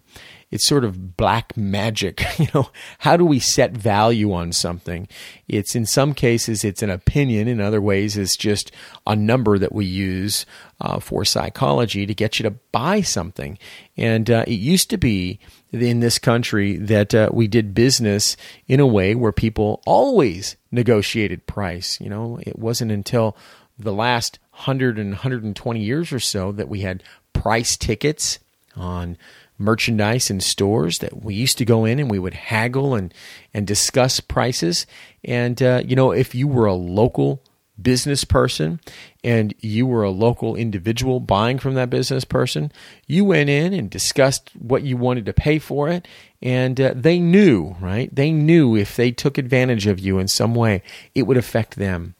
it's 0.50 0.66
sort 0.66 0.84
of 0.84 1.16
black 1.16 1.56
magic. 1.56 2.24
You 2.38 2.48
know, 2.54 2.70
how 2.98 3.16
do 3.16 3.24
we 3.24 3.38
set 3.38 3.72
value 3.72 4.32
on 4.32 4.52
something? 4.52 5.08
It's 5.48 5.74
in 5.74 5.86
some 5.86 6.12
cases 6.12 6.64
it's 6.64 6.82
an 6.82 6.90
opinion. 6.90 7.48
In 7.48 7.60
other 7.60 7.80
ways, 7.80 8.16
it's 8.16 8.36
just 8.36 8.70
a 9.06 9.16
number 9.16 9.58
that 9.58 9.72
we 9.72 9.86
use 9.86 10.44
uh, 10.80 11.00
for 11.00 11.24
psychology 11.24 12.04
to 12.06 12.14
get 12.14 12.38
you 12.38 12.42
to 12.44 12.50
buy 12.72 13.00
something. 13.00 13.58
And 13.96 14.30
uh, 14.30 14.44
it 14.46 14.54
used 14.54 14.90
to 14.90 14.98
be 14.98 15.40
in 15.82 16.00
this 16.00 16.18
country 16.18 16.76
that 16.76 17.14
uh, 17.14 17.30
we 17.32 17.46
did 17.46 17.74
business 17.74 18.36
in 18.66 18.80
a 18.80 18.86
way 18.86 19.14
where 19.14 19.32
people 19.32 19.82
always 19.86 20.56
negotiated 20.70 21.46
price. 21.46 22.00
You 22.00 22.10
know, 22.10 22.38
it 22.42 22.58
wasn't 22.58 22.92
until 22.92 23.36
the 23.78 23.92
last 23.92 24.38
100 24.52 24.98
and 24.98 25.10
120 25.10 25.80
years 25.80 26.12
or 26.12 26.20
so 26.20 26.52
that 26.52 26.68
we 26.68 26.80
had 26.80 27.02
price 27.32 27.76
tickets 27.76 28.38
on 28.74 29.16
merchandise 29.58 30.30
in 30.30 30.40
stores 30.40 30.98
that 30.98 31.22
we 31.22 31.34
used 31.34 31.58
to 31.58 31.64
go 31.64 31.84
in 31.84 31.98
and 31.98 32.10
we 32.10 32.18
would 32.18 32.34
haggle 32.34 32.94
and 32.94 33.12
and 33.54 33.66
discuss 33.66 34.20
prices. 34.20 34.86
And 35.24 35.62
uh, 35.62 35.82
you 35.84 35.96
know, 35.96 36.10
if 36.12 36.34
you 36.34 36.48
were 36.48 36.66
a 36.66 36.74
local 36.74 37.42
business 37.80 38.24
person 38.24 38.80
and 39.26 39.52
you 39.58 39.88
were 39.88 40.04
a 40.04 40.10
local 40.10 40.54
individual 40.54 41.18
buying 41.18 41.58
from 41.58 41.74
that 41.74 41.90
business 41.90 42.24
person, 42.24 42.70
you 43.08 43.24
went 43.24 43.50
in 43.50 43.72
and 43.72 43.90
discussed 43.90 44.52
what 44.56 44.84
you 44.84 44.96
wanted 44.96 45.26
to 45.26 45.32
pay 45.32 45.58
for 45.58 45.88
it. 45.88 46.06
And 46.40 46.80
uh, 46.80 46.92
they 46.94 47.18
knew, 47.18 47.74
right? 47.80 48.08
They 48.14 48.30
knew 48.30 48.76
if 48.76 48.94
they 48.94 49.10
took 49.10 49.36
advantage 49.36 49.88
of 49.88 49.98
you 49.98 50.20
in 50.20 50.28
some 50.28 50.54
way, 50.54 50.80
it 51.12 51.24
would 51.24 51.36
affect 51.36 51.74
them. 51.74 52.14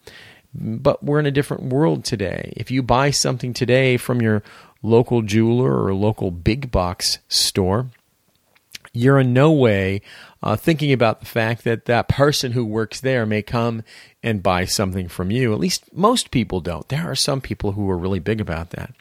But 0.53 1.05
we're 1.05 1.21
in 1.21 1.27
a 1.27 1.31
different 1.31 1.65
world 1.65 2.05
today. 2.05 2.53
If 2.57 2.73
you 2.73 2.83
buy 2.83 3.13
something 3.13 3.55
today 3.55 3.97
from 3.99 4.21
your 4.21 4.43
local 4.83 5.23
jeweler 5.23 5.85
or 5.85 5.95
local 5.95 6.33
big 6.33 6.73
box 6.73 7.19
store, 7.29 7.87
you're 8.97 9.19
in 9.19 9.33
no 9.33 9.53
way 9.53 10.01
uh, 10.43 10.57
thinking 10.57 10.93
about 10.93 11.21
the 11.21 11.27
fact 11.27 11.65
that 11.65 11.87
that 11.87 12.09
person 12.09 12.53
who 12.53 12.65
works 12.65 13.01
there 13.01 13.27
may 13.27 13.43
come 13.43 13.83
and 14.23 14.43
buy 14.43 14.65
something 14.65 15.09
from 15.09 15.31
you. 15.31 15.53
At 15.53 15.59
least 15.59 15.93
most 15.93 16.31
people 16.31 16.61
don't. 16.61 16.89
There 16.89 17.11
are 17.11 17.15
some 17.15 17.41
people 17.41 17.73
who 17.73 17.91
are 17.91 17.99
really 17.99 18.21
big 18.21 18.41
about 18.41 18.71
that. 18.71 18.93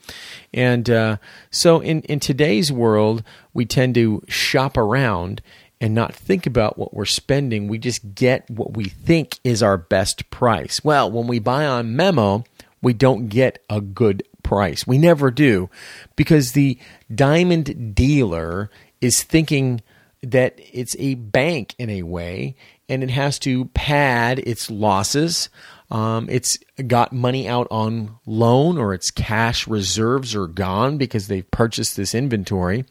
And 0.53 0.89
uh, 0.89 1.17
so 1.51 1.79
in, 1.81 2.01
in 2.03 2.19
today's 2.19 2.71
world, 2.71 3.23
we 3.53 3.65
tend 3.65 3.95
to 3.95 4.23
shop 4.27 4.77
around 4.77 5.41
and 5.81 5.93
not 5.93 6.15
think 6.15 6.45
about 6.45 6.77
what 6.77 6.93
we're 6.93 7.05
spending. 7.05 7.67
We 7.67 7.77
just 7.77 8.15
get 8.15 8.49
what 8.49 8.75
we 8.75 8.85
think 8.85 9.39
is 9.43 9.61
our 9.61 9.77
best 9.77 10.29
price. 10.29 10.83
Well, 10.83 11.11
when 11.11 11.27
we 11.27 11.39
buy 11.39 11.65
on 11.65 11.95
Memo, 11.95 12.43
we 12.81 12.93
don't 12.93 13.27
get 13.27 13.63
a 13.69 13.81
good 13.81 14.23
price. 14.41 14.87
We 14.87 14.97
never 14.97 15.31
do 15.31 15.69
because 16.15 16.51
the 16.51 16.77
diamond 17.13 17.95
dealer 17.95 18.69
is 19.01 19.23
thinking 19.23 19.81
that 20.21 20.59
it's 20.73 20.95
a 20.97 21.15
bank 21.15 21.75
in 21.77 21.89
a 21.89 22.03
way 22.03 22.55
and 22.89 23.03
it 23.03 23.09
has 23.09 23.39
to 23.39 23.65
pad 23.65 24.39
its 24.39 24.69
losses. 24.69 25.49
Um, 25.91 26.27
it's 26.29 26.57
got 26.87 27.13
money 27.13 27.47
out 27.47 27.67
on 27.69 28.15
loan 28.25 28.77
or 28.77 28.93
its 28.93 29.11
cash 29.11 29.67
reserves 29.67 30.35
are 30.35 30.47
gone 30.47 30.97
because 30.97 31.27
they've 31.27 31.49
purchased 31.51 31.95
this 31.95 32.15
inventory. 32.15 32.85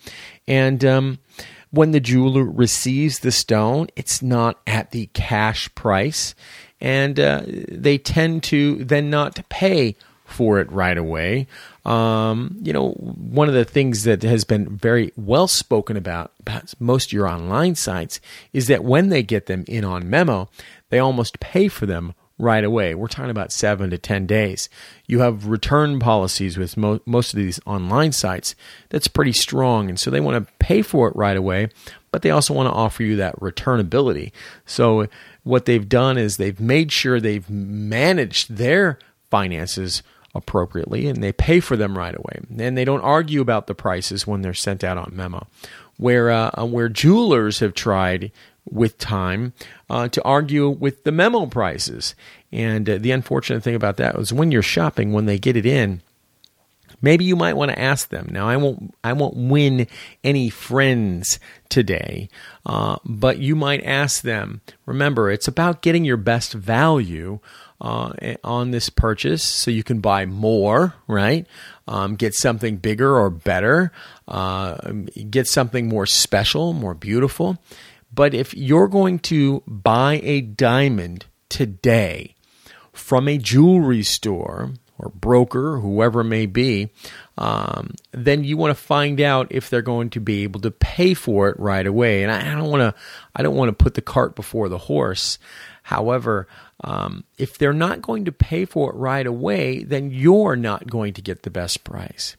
And 0.47 0.85
um, 0.85 1.19
when 1.71 1.91
the 1.91 2.01
jeweler 2.01 2.45
receives 2.45 3.19
the 3.19 3.33
stone, 3.33 3.89
it's 3.97 4.23
not 4.23 4.61
at 4.67 4.93
the 4.93 5.07
cash 5.07 5.75
price. 5.75 6.35
And 6.81 7.19
uh, 7.19 7.43
they 7.47 7.99
tend 7.99 8.45
to 8.45 8.85
then 8.85 9.11
not 9.11 9.41
pay 9.49 9.97
for 10.25 10.59
it 10.59 10.71
right 10.71 10.97
away. 10.97 11.47
Um, 11.85 12.57
you 12.63 12.73
know, 12.73 12.93
one 12.93 13.49
of 13.49 13.55
the 13.55 13.65
things 13.65 14.05
that 14.05 14.23
has 14.23 14.45
been 14.45 14.77
very 14.77 15.13
well 15.17 15.47
spoken 15.47 15.97
about 15.97 16.33
about 16.41 16.73
most 16.81 17.09
of 17.09 17.13
your 17.13 17.29
online 17.29 17.75
sites 17.75 18.21
is 18.55 18.69
that 18.69 18.85
when 18.85 19.11
they 19.11 19.23
get 19.23 19.47
them 19.47 19.65
in 19.69 19.85
on 19.85 20.09
memo, 20.09 20.49
they 20.89 20.99
almost 20.99 21.41
pay 21.41 21.69
for 21.69 21.85
them 21.85 22.15
right 22.39 22.65
away. 22.65 22.95
We're 22.95 23.09
talking 23.09 23.31
about 23.31 23.53
seven 23.53 23.91
to 23.91 23.99
10 23.99 24.27
days. 24.27 24.69
You 25.07 25.21
have 25.21 25.47
return 25.47 26.01
policies 26.01 26.59
with 26.59 26.77
mo- 26.77 27.01
most 27.07 27.33
of 27.33 27.37
these 27.39 27.61
online 27.65 28.13
sites 28.13 28.55
that's 28.89 29.07
pretty 29.07 29.33
strong. 29.33 29.89
And 29.89 29.99
so 29.99 30.11
they 30.11 30.21
want 30.21 30.45
to 30.45 30.53
pay 30.59 30.83
for 30.83 31.09
it 31.09 31.17
right 31.17 31.37
away, 31.37 31.69
but 32.11 32.23
they 32.23 32.31
also 32.31 32.55
want 32.55 32.67
to 32.67 32.73
offer 32.73 33.03
you 33.03 33.17
that 33.17 33.39
returnability. 33.39 34.33
So 34.67 35.07
what 35.45 35.67
they've 35.67 35.89
done 35.89 36.19
is 36.19 36.37
they've 36.37 36.59
made 36.61 36.91
sure 36.91 37.21
they've 37.21 37.49
managed 37.49 38.57
their 38.57 38.99
finances 39.31 40.03
appropriately 40.35 41.07
and 41.07 41.23
they 41.23 41.33
pay 41.33 41.61
for 41.61 41.77
them 41.77 41.97
right 41.97 42.15
away. 42.15 42.41
And 42.59 42.77
they 42.77 42.85
don't 42.85 43.01
argue 43.01 43.41
about 43.41 43.67
the 43.67 43.75
prices 43.75 44.27
when 44.27 44.43
they're 44.43 44.55
sent 44.55 44.83
out 44.85 44.99
on 44.99 45.13
memo. 45.15 45.47
Where 45.97 46.31
uh, 46.31 46.65
where 46.65 46.89
jewelers 46.89 47.61
have 47.61 47.73
tried 47.73 48.33
with 48.71 48.99
time 48.99 49.53
uh, 49.91 50.09
to 50.09 50.23
argue 50.23 50.69
with 50.69 51.05
the 51.05 51.13
memo 51.13 51.47
prices. 51.47 52.15
And 52.53 52.89
uh, 52.89 52.99
the 52.99 53.11
unfortunate 53.11 53.63
thing 53.63 53.75
about 53.75 53.97
that 53.99 54.17
was 54.17 54.33
when 54.33 54.51
you're 54.51 54.63
shopping, 54.63 55.13
when 55.13 55.27
they 55.27 55.39
get 55.39 55.57
it 55.57 55.67
in, 55.67 56.01
maybe 57.03 57.25
you 57.25 57.37
might 57.37 57.55
want 57.55 57.71
to 57.71 57.79
ask 57.79 58.09
them. 58.09 58.29
Now, 58.31 58.49
I 58.49 58.57
won't, 58.57 58.95
I 59.05 59.13
won't 59.13 59.37
win 59.37 59.87
any 60.23 60.49
friends 60.49 61.39
today, 61.69 62.29
uh, 62.65 62.97
but 63.05 63.39
you 63.39 63.55
might 63.55 63.85
ask 63.85 64.23
them. 64.23 64.63
Remember, 64.87 65.31
it's 65.31 65.49
about 65.49 65.83
getting 65.83 66.05
your 66.05 66.17
best 66.17 66.55
value 66.55 67.41
uh, 67.81 68.13
on 68.43 68.71
this 68.71 68.89
purchase 68.89 69.43
so 69.43 69.71
you 69.71 69.83
can 69.83 70.01
buy 70.01 70.27
more, 70.27 70.95
right? 71.07 71.47
Um, 71.87 72.15
get 72.15 72.35
something 72.35 72.77
bigger 72.77 73.17
or 73.17 73.31
better, 73.31 73.93
uh, 74.29 74.77
get 75.31 75.47
something 75.47 75.89
more 75.89 76.07
special, 76.07 76.73
more 76.73 76.95
beautiful. 76.95 77.59
But 78.13 78.33
if 78.33 78.55
you're 78.55 78.89
going 78.89 79.19
to 79.21 79.63
buy 79.67 80.21
a 80.23 80.41
diamond 80.41 81.27
today 81.49 82.35
from 82.93 83.29
a 83.29 83.39
jewelry 83.39 84.05
store 84.05 84.71
or 84.99 85.09
broker, 85.11 85.81
whoever 85.81 86.21
it 86.21 86.25
may 86.25 86.47
be, 86.47 86.91
um, 87.37 87.91
then 88.13 88.45
you 88.45 88.57
want 88.57 88.71
to 88.71 88.81
find 88.81 89.21
out 89.21 89.49
if 89.51 89.69
they're 89.69 89.83
going 89.83 90.11
to 90.11 90.21
be 90.21 90.45
able 90.45 90.61
to 90.61 90.71
pay 90.71 91.15
for 91.15 91.49
it 91.49 91.59
right 91.59 91.87
away. 91.87 92.23
And 92.23 92.31
I, 92.31 92.53
I 92.53 92.55
don't 92.55 92.71
want 92.71 92.83
to, 92.83 92.95
I 93.35 93.43
don't 93.43 93.57
want 93.57 93.69
to 93.71 93.85
put 93.85 93.95
the 93.95 94.03
cart 94.03 94.37
before 94.37 94.69
the 94.69 94.79
horse. 94.79 95.39
However, 95.83 96.47
um, 96.83 97.25
if 97.39 97.57
they're 97.57 97.73
not 97.73 98.03
going 98.03 98.25
to 98.25 98.33
pay 98.33 98.65
for 98.65 98.91
it 98.91 98.97
right 98.97 99.27
away, 99.27 99.85
then 99.85 100.11
you're 100.11 100.57
not 100.57 100.89
going 100.89 101.15
to 101.15 101.23
get 101.23 101.43
the 101.43 101.51
best 101.51 101.85
price. 101.85 102.37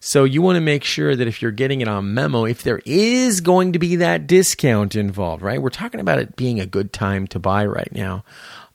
So 0.00 0.24
you 0.24 0.40
want 0.40 0.56
to 0.56 0.60
make 0.60 0.82
sure 0.82 1.14
that 1.14 1.28
if 1.28 1.42
you're 1.42 1.50
getting 1.50 1.82
it 1.82 1.88
on 1.88 2.14
memo, 2.14 2.46
if 2.46 2.62
there 2.62 2.80
is 2.86 3.40
going 3.40 3.74
to 3.74 3.78
be 3.78 3.96
that 3.96 4.26
discount 4.26 4.96
involved, 4.96 5.42
right? 5.42 5.60
We're 5.60 5.68
talking 5.68 6.00
about 6.00 6.18
it 6.18 6.36
being 6.36 6.58
a 6.58 6.66
good 6.66 6.92
time 6.92 7.26
to 7.28 7.38
buy 7.38 7.66
right 7.66 7.92
now. 7.92 8.24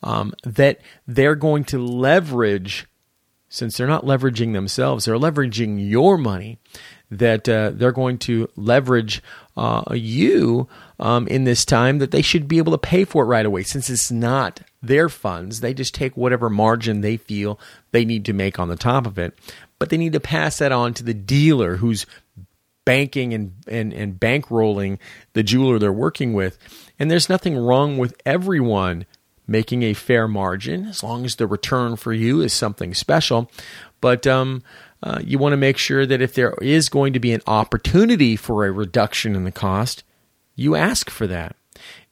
Um, 0.03 0.33
that 0.43 0.81
they're 1.07 1.35
going 1.35 1.63
to 1.65 1.79
leverage, 1.79 2.85
since 3.49 3.75
they're 3.75 3.87
not 3.87 4.05
leveraging 4.05 4.53
themselves, 4.53 5.05
they're 5.05 5.15
leveraging 5.15 5.89
your 5.89 6.17
money. 6.17 6.59
That 7.09 7.47
uh, 7.47 7.71
they're 7.73 7.91
going 7.91 8.17
to 8.19 8.49
leverage 8.55 9.21
uh, 9.55 9.83
you 9.93 10.67
um, 10.99 11.27
in 11.27 11.43
this 11.43 11.63
time. 11.63 11.99
That 11.99 12.11
they 12.11 12.21
should 12.21 12.47
be 12.47 12.57
able 12.57 12.71
to 12.71 12.77
pay 12.77 13.05
for 13.05 13.23
it 13.23 13.27
right 13.27 13.45
away, 13.45 13.63
since 13.63 13.89
it's 13.89 14.11
not 14.11 14.61
their 14.87 15.09
funds. 15.09 15.61
They 15.61 15.73
just 15.73 15.95
take 15.95 16.15
whatever 16.15 16.49
margin 16.49 17.01
they 17.01 17.17
feel 17.17 17.59
they 17.91 18.05
need 18.05 18.25
to 18.25 18.33
make 18.33 18.59
on 18.59 18.67
the 18.67 18.75
top 18.75 19.05
of 19.05 19.17
it 19.17 19.37
but 19.79 19.89
they 19.89 19.97
need 19.97 20.13
to 20.13 20.19
pass 20.19 20.57
that 20.57 20.71
on 20.71 20.93
to 20.93 21.03
the 21.03 21.13
dealer 21.13 21.77
who's 21.77 22.05
banking 22.85 23.33
and, 23.33 23.53
and, 23.67 23.93
and 23.93 24.19
bankrolling 24.19 24.99
the 25.33 25.43
jeweler 25.43 25.79
they're 25.79 25.91
working 25.91 26.33
with. 26.33 26.57
And 26.99 27.09
there's 27.09 27.29
nothing 27.29 27.57
wrong 27.57 27.97
with 27.97 28.15
everyone 28.25 29.05
making 29.47 29.83
a 29.83 29.93
fair 29.93 30.27
margin 30.27 30.85
as 30.85 31.03
long 31.03 31.25
as 31.25 31.35
the 31.35 31.47
return 31.47 31.95
for 31.95 32.13
you 32.13 32.41
is 32.41 32.53
something 32.53 32.93
special. 32.93 33.49
But 34.01 34.25
um, 34.27 34.63
uh, 35.03 35.19
you 35.23 35.37
want 35.37 35.53
to 35.53 35.57
make 35.57 35.77
sure 35.77 36.05
that 36.05 36.21
if 36.21 36.33
there 36.33 36.53
is 36.61 36.89
going 36.89 37.13
to 37.13 37.19
be 37.19 37.31
an 37.31 37.41
opportunity 37.47 38.35
for 38.35 38.65
a 38.65 38.71
reduction 38.71 39.35
in 39.35 39.43
the 39.43 39.51
cost, 39.51 40.03
you 40.55 40.75
ask 40.75 41.09
for 41.09 41.27
that 41.27 41.55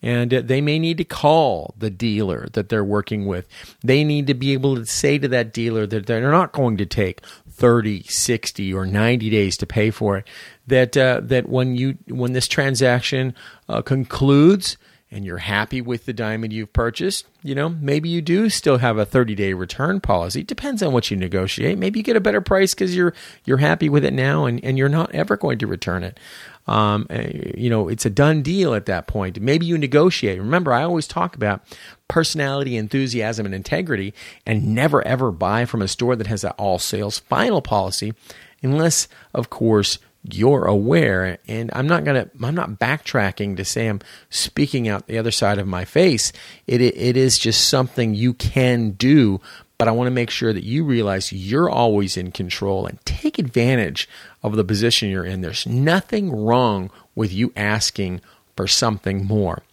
and 0.01 0.33
uh, 0.33 0.41
they 0.43 0.61
may 0.61 0.77
need 0.77 0.97
to 0.97 1.05
call 1.05 1.73
the 1.77 1.89
dealer 1.89 2.47
that 2.53 2.69
they're 2.69 2.83
working 2.83 3.25
with. 3.25 3.47
They 3.83 4.03
need 4.03 4.27
to 4.27 4.33
be 4.33 4.53
able 4.53 4.75
to 4.75 4.85
say 4.85 5.17
to 5.17 5.27
that 5.29 5.53
dealer 5.53 5.87
that 5.87 6.05
they're 6.05 6.31
not 6.31 6.51
going 6.51 6.77
to 6.77 6.85
take 6.85 7.21
30, 7.49 8.03
60 8.03 8.73
or 8.73 8.85
90 8.85 9.29
days 9.29 9.57
to 9.57 9.65
pay 9.65 9.91
for 9.91 10.17
it. 10.17 10.27
That 10.67 10.97
uh, 10.97 11.21
that 11.23 11.47
when 11.47 11.75
you 11.75 11.97
when 12.07 12.33
this 12.33 12.47
transaction 12.47 13.35
uh, 13.69 13.81
concludes 13.81 14.77
and 15.11 15.23
you're 15.23 15.37
happy 15.37 15.79
with 15.79 16.05
the 16.05 16.13
diamond 16.13 16.51
you've 16.51 16.73
purchased, 16.73 17.27
you 17.43 17.53
know, 17.53 17.69
maybe 17.69 18.09
you 18.09 18.19
do 18.19 18.49
still 18.49 18.79
have 18.79 18.97
a 18.97 19.05
30-day 19.05 19.53
return 19.53 20.01
policy. 20.01 20.41
It 20.41 20.47
depends 20.47 20.81
on 20.81 20.91
what 20.91 21.11
you 21.11 21.17
negotiate. 21.17 21.77
Maybe 21.77 21.99
you 21.99 22.03
get 22.03 22.15
a 22.15 22.21
better 22.21 22.41
price 22.41 22.73
cuz 22.73 22.95
you're 22.95 23.13
you're 23.45 23.57
happy 23.57 23.89
with 23.89 24.03
it 24.03 24.13
now 24.13 24.45
and 24.45 24.63
and 24.63 24.77
you're 24.77 24.89
not 24.89 25.13
ever 25.13 25.37
going 25.37 25.59
to 25.59 25.67
return 25.67 26.03
it 26.03 26.19
um, 26.67 27.07
eh, 27.09 27.51
you 27.57 27.69
know, 27.69 27.87
it's 27.89 28.05
a 28.05 28.09
done 28.09 28.41
deal 28.41 28.73
at 28.73 28.85
that 28.85 29.07
point. 29.07 29.39
Maybe 29.39 29.65
you 29.65 29.77
negotiate. 29.77 30.39
Remember, 30.39 30.73
I 30.73 30.83
always 30.83 31.07
talk 31.07 31.35
about 31.35 31.61
personality, 32.07 32.77
enthusiasm, 32.77 33.45
and 33.45 33.55
integrity, 33.55 34.13
and 34.45 34.73
never 34.73 35.05
ever 35.05 35.31
buy 35.31 35.65
from 35.65 35.81
a 35.81 35.87
store 35.87 36.15
that 36.15 36.27
has 36.27 36.43
an 36.43 36.51
all 36.51 36.79
sales 36.79 37.19
final 37.19 37.61
policy, 37.61 38.13
unless, 38.61 39.07
of 39.33 39.49
course, 39.49 39.99
you're 40.31 40.63
aware 40.63 41.37
and 41.49 41.69
i'm 41.73 41.85
not 41.85 42.05
going 42.05 42.23
to 42.23 42.31
i'm 42.41 42.55
not 42.55 42.79
backtracking 42.79 43.57
to 43.57 43.65
say 43.65 43.87
i'm 43.87 43.99
speaking 44.29 44.87
out 44.87 45.05
the 45.07 45.17
other 45.17 45.31
side 45.31 45.57
of 45.57 45.67
my 45.67 45.83
face 45.83 46.31
it, 46.65 46.79
it 46.79 47.17
is 47.17 47.37
just 47.37 47.67
something 47.67 48.15
you 48.15 48.33
can 48.33 48.91
do 48.91 49.41
but 49.77 49.89
I 49.89 49.91
want 49.91 50.07
to 50.07 50.11
make 50.11 50.29
sure 50.29 50.53
that 50.53 50.63
you 50.63 50.85
realize 50.85 51.33
you're 51.33 51.69
always 51.69 52.15
in 52.15 52.31
control 52.31 52.85
and 52.85 53.03
take 53.05 53.37
advantage 53.37 54.07
of 54.43 54.55
the 54.55 54.63
position 54.63 55.09
you're 55.09 55.25
in. 55.25 55.41
There's 55.41 55.65
nothing 55.65 56.31
wrong 56.31 56.91
with 57.15 57.31
you 57.31 57.53
asking 57.55 58.21
for 58.55 58.67
something 58.67 59.25
more. 59.25 59.63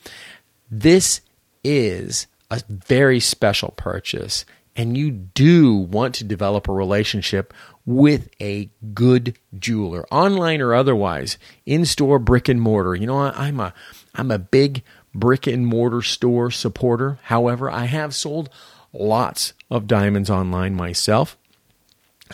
This 0.70 1.20
is 1.64 2.26
a 2.50 2.62
very 2.68 3.20
special 3.20 3.74
purchase, 3.76 4.44
and 4.76 4.96
you 4.96 5.10
do 5.10 5.74
want 5.74 6.14
to 6.16 6.24
develop 6.24 6.68
a 6.68 6.72
relationship 6.72 7.52
with 7.84 8.28
a 8.40 8.70
good 8.94 9.36
jeweler, 9.58 10.06
online 10.12 10.60
or 10.60 10.74
otherwise, 10.74 11.38
in 11.66 11.84
store, 11.84 12.18
brick 12.18 12.48
and 12.48 12.60
mortar. 12.60 12.94
You 12.94 13.06
know, 13.06 13.18
I'm 13.18 13.58
a 13.58 13.74
I'm 14.14 14.30
a 14.30 14.38
big 14.38 14.82
brick 15.14 15.46
and 15.46 15.66
mortar 15.66 16.02
store 16.02 16.50
supporter. 16.50 17.18
However, 17.24 17.70
I 17.70 17.86
have 17.86 18.14
sold 18.14 18.48
lots 18.92 19.54
of 19.70 19.86
diamonds 19.86 20.30
online 20.30 20.74
myself. 20.74 21.36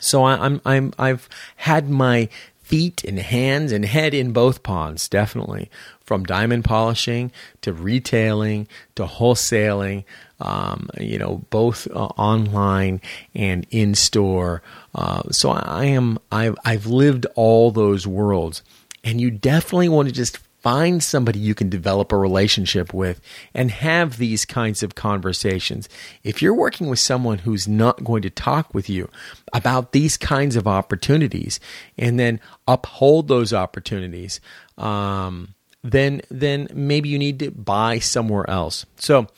So 0.01 0.25
I, 0.25 0.45
I'm 0.45 0.61
I'm 0.65 0.93
I've 0.99 1.29
had 1.57 1.89
my 1.89 2.29
feet 2.67 3.05
and 3.05 3.21
hands 3.21 3.71
and 3.71 3.85
head 3.85 4.13
in 4.13 4.33
both 4.33 4.65
ponds, 4.65 5.09
definitely. 5.09 5.71
From 6.05 6.25
diamond 6.25 6.65
polishing 6.65 7.31
to 7.63 7.73
retailing 7.73 8.67
to 8.97 9.05
wholesaling, 9.05 10.05
um, 10.41 10.91
you 10.99 11.19
know, 11.19 11.45
both 11.51 11.89
uh, 11.93 12.07
online 12.17 13.01
and 13.35 13.67
in 13.71 13.95
store. 13.95 14.63
Uh, 14.95 15.23
so 15.31 15.51
I 15.51 15.85
am 15.87 16.19
I've 16.31 16.57
I've 16.65 16.87
lived 16.87 17.27
all 17.35 17.71
those 17.71 18.07
worlds, 18.07 18.63
and 19.05 19.21
you 19.21 19.31
definitely 19.31 19.89
want 19.89 20.09
to 20.09 20.15
just 20.15 20.39
Find 20.67 21.01
somebody 21.01 21.39
you 21.39 21.55
can 21.55 21.69
develop 21.69 22.11
a 22.11 22.17
relationship 22.17 22.93
with 22.93 23.21
and 23.55 23.71
have 23.71 24.19
these 24.19 24.45
kinds 24.45 24.83
of 24.83 24.97
conversations. 24.97 25.89
If 26.25 26.43
you're 26.43 26.53
working 26.53 26.89
with 26.89 26.99
someone 26.99 27.39
who's 27.39 27.69
not 27.69 28.03
going 28.03 28.23
to 28.23 28.31
talk 28.31 28.75
with 28.75 28.91
you 28.91 29.09
about 29.53 29.93
these 29.93 30.17
kinds 30.17 30.57
of 30.57 30.67
opportunities 30.67 31.61
and 31.97 32.19
then 32.19 32.41
uphold 32.67 33.29
those 33.29 33.53
opportunities, 33.53 34.41
um, 34.77 35.55
then 35.85 36.23
then 36.31 36.67
maybe 36.75 37.11
you 37.11 37.19
need 37.21 37.39
to 37.39 37.53
buy 37.53 38.01
somewhere 38.01 38.51
else. 38.51 38.87
So 38.97 39.29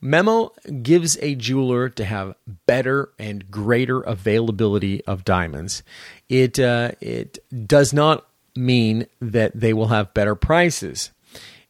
Memo 0.00 0.52
gives 0.84 1.18
a 1.20 1.34
jeweler 1.34 1.88
to 1.88 2.04
have 2.04 2.36
better 2.66 3.10
and 3.18 3.50
greater 3.50 4.02
availability 4.02 5.04
of 5.04 5.24
diamonds. 5.24 5.82
It 6.28 6.60
uh, 6.60 6.92
it 7.00 7.40
does 7.66 7.92
not 7.92 8.24
mean 8.56 9.06
that 9.20 9.52
they 9.54 9.72
will 9.72 9.88
have 9.88 10.14
better 10.14 10.34
prices. 10.34 11.10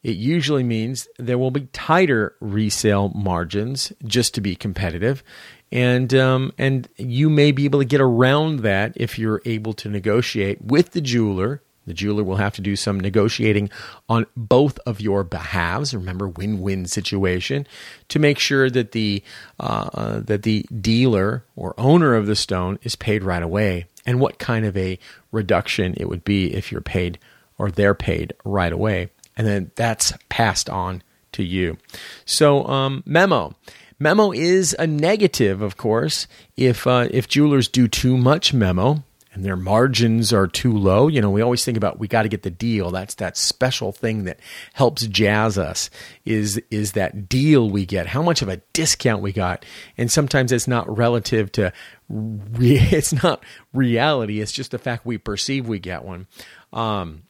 It 0.03 0.17
usually 0.17 0.63
means 0.63 1.09
there 1.19 1.37
will 1.37 1.51
be 1.51 1.69
tighter 1.73 2.37
resale 2.41 3.09
margins 3.09 3.93
just 4.05 4.35
to 4.35 4.41
be 4.41 4.55
competitive, 4.55 5.25
and 5.73 6.15
um, 6.15 6.53
and 6.59 6.89
you 6.97 7.29
may 7.29 7.51
be 7.51 7.65
able 7.65 7.81
to 7.81 7.85
get 7.85 8.01
around 8.01 8.61
that 8.61 8.93
if 8.95 9.19
you're 9.19 9.43
able 9.45 9.73
to 9.73 9.89
negotiate 9.89 10.63
with 10.63 10.93
the 10.93 11.01
jeweler. 11.01 11.61
The 11.87 11.95
jeweler 11.95 12.25
will 12.25 12.37
have 12.37 12.55
to 12.55 12.63
do 12.63 12.75
some 12.75 12.99
negotiating 12.99 13.71
on 14.09 14.27
both 14.37 14.79
of 14.87 15.01
your 15.01 15.23
behalves. 15.23 15.95
Remember, 15.95 16.29
win-win 16.29 16.87
situation 16.87 17.65
to 18.09 18.19
make 18.19 18.39
sure 18.41 18.69
that 18.71 18.93
the 18.93 19.23
uh, 19.59 20.21
that 20.21 20.43
the 20.45 20.67
dealer 20.81 21.45
or 21.57 21.75
owner 21.79 22.15
of 22.15 22.27
the 22.27 22.37
stone 22.37 22.79
is 22.83 22.95
paid 22.95 23.25
right 23.25 23.43
away 23.43 23.87
and 24.07 24.21
what 24.21 24.39
kind 24.39 24.65
of 24.65 24.77
a 24.77 24.99
reduction 25.33 25.95
it 25.97 26.09
would 26.09 26.25
be 26.25 26.55
if 26.55 26.73
you're 26.73 26.81
paid 26.81 27.19
or 27.59 27.71
they're 27.71 27.95
paid 27.95 28.33
right 28.45 28.73
away. 28.73 29.11
And 29.37 29.47
then 29.47 29.71
that's 29.75 30.15
passed 30.29 30.71
on 30.71 31.03
to 31.33 31.43
you. 31.43 31.77
So, 32.25 32.67
um, 32.67 33.03
memo. 33.05 33.55
Memo 33.99 34.33
is 34.33 34.75
a 34.79 34.87
negative, 34.87 35.63
of 35.63 35.77
course. 35.77 36.27
If 36.57 36.87
uh, 36.87 37.09
if 37.11 37.29
jewelers 37.29 37.69
do 37.69 37.89
too 37.89 38.17
much 38.17 38.53
memo, 38.53 39.03
and 39.37 39.45
their 39.45 39.55
margins 39.55 40.33
are 40.33 40.47
too 40.47 40.73
low. 40.73 41.09
You 41.09 41.21
know, 41.21 41.29
we 41.29 41.43
always 41.43 41.63
think 41.63 41.77
about 41.77 41.99
we 41.99 42.09
got 42.09 42.23
to 42.23 42.29
get 42.31 42.43
the 42.43 42.51
deal. 42.51 42.91
That's 42.91 43.17
that 43.17 43.37
special 43.37 43.93
thing 43.93 44.25
that 44.25 44.41
helps 44.73 45.07
jazz 45.07 45.59
us 45.59 45.91
is 46.25 46.59
is 46.71 46.93
that 46.93 47.29
deal 47.29 47.69
we 47.69 47.85
get. 47.85 48.07
How 48.07 48.23
much 48.23 48.41
of 48.41 48.49
a 48.49 48.63
discount 48.73 49.21
we 49.21 49.33
got. 49.33 49.67
And 49.99 50.11
sometimes 50.11 50.53
it's 50.53 50.67
not 50.67 50.97
relative 50.97 51.53
to 51.53 51.71
re- 52.09 52.79
it's 52.91 53.23
not 53.23 53.45
reality. 53.75 54.41
It's 54.41 54.53
just 54.53 54.71
the 54.71 54.79
fact 54.79 55.05
we 55.05 55.19
perceive 55.19 55.69
we 55.69 55.81
get 55.81 56.03
one. 56.03 56.29
Um, 56.73 57.25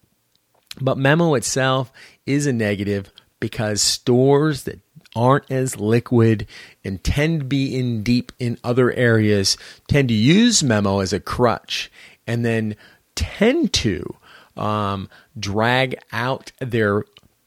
but 0.80 0.96
memo 0.96 1.34
itself 1.34 1.92
is 2.24 2.46
a 2.46 2.52
negative 2.52 3.10
because 3.40 3.82
stores 3.82 4.62
that 4.62 4.80
aren't 5.16 5.50
as 5.50 5.81
liquid 5.81 6.46
and 6.85 7.02
tend 7.02 7.40
to 7.40 7.46
be 7.46 7.76
in 7.76 8.02
deep 8.02 8.31
in 8.38 8.59
other 8.62 8.92
areas 8.92 9.57
tend 9.88 10.09
to 10.09 10.14
use 10.14 10.62
Memo 10.62 11.00
as 11.00 11.12
a 11.12 11.18
crutch 11.18 11.90
and 12.26 12.44
then 12.44 12.76
tend 13.14 13.72
to 13.72 14.14
um, 14.57 15.09
drag 15.38 15.96
out 16.12 16.52
their 16.61 17.05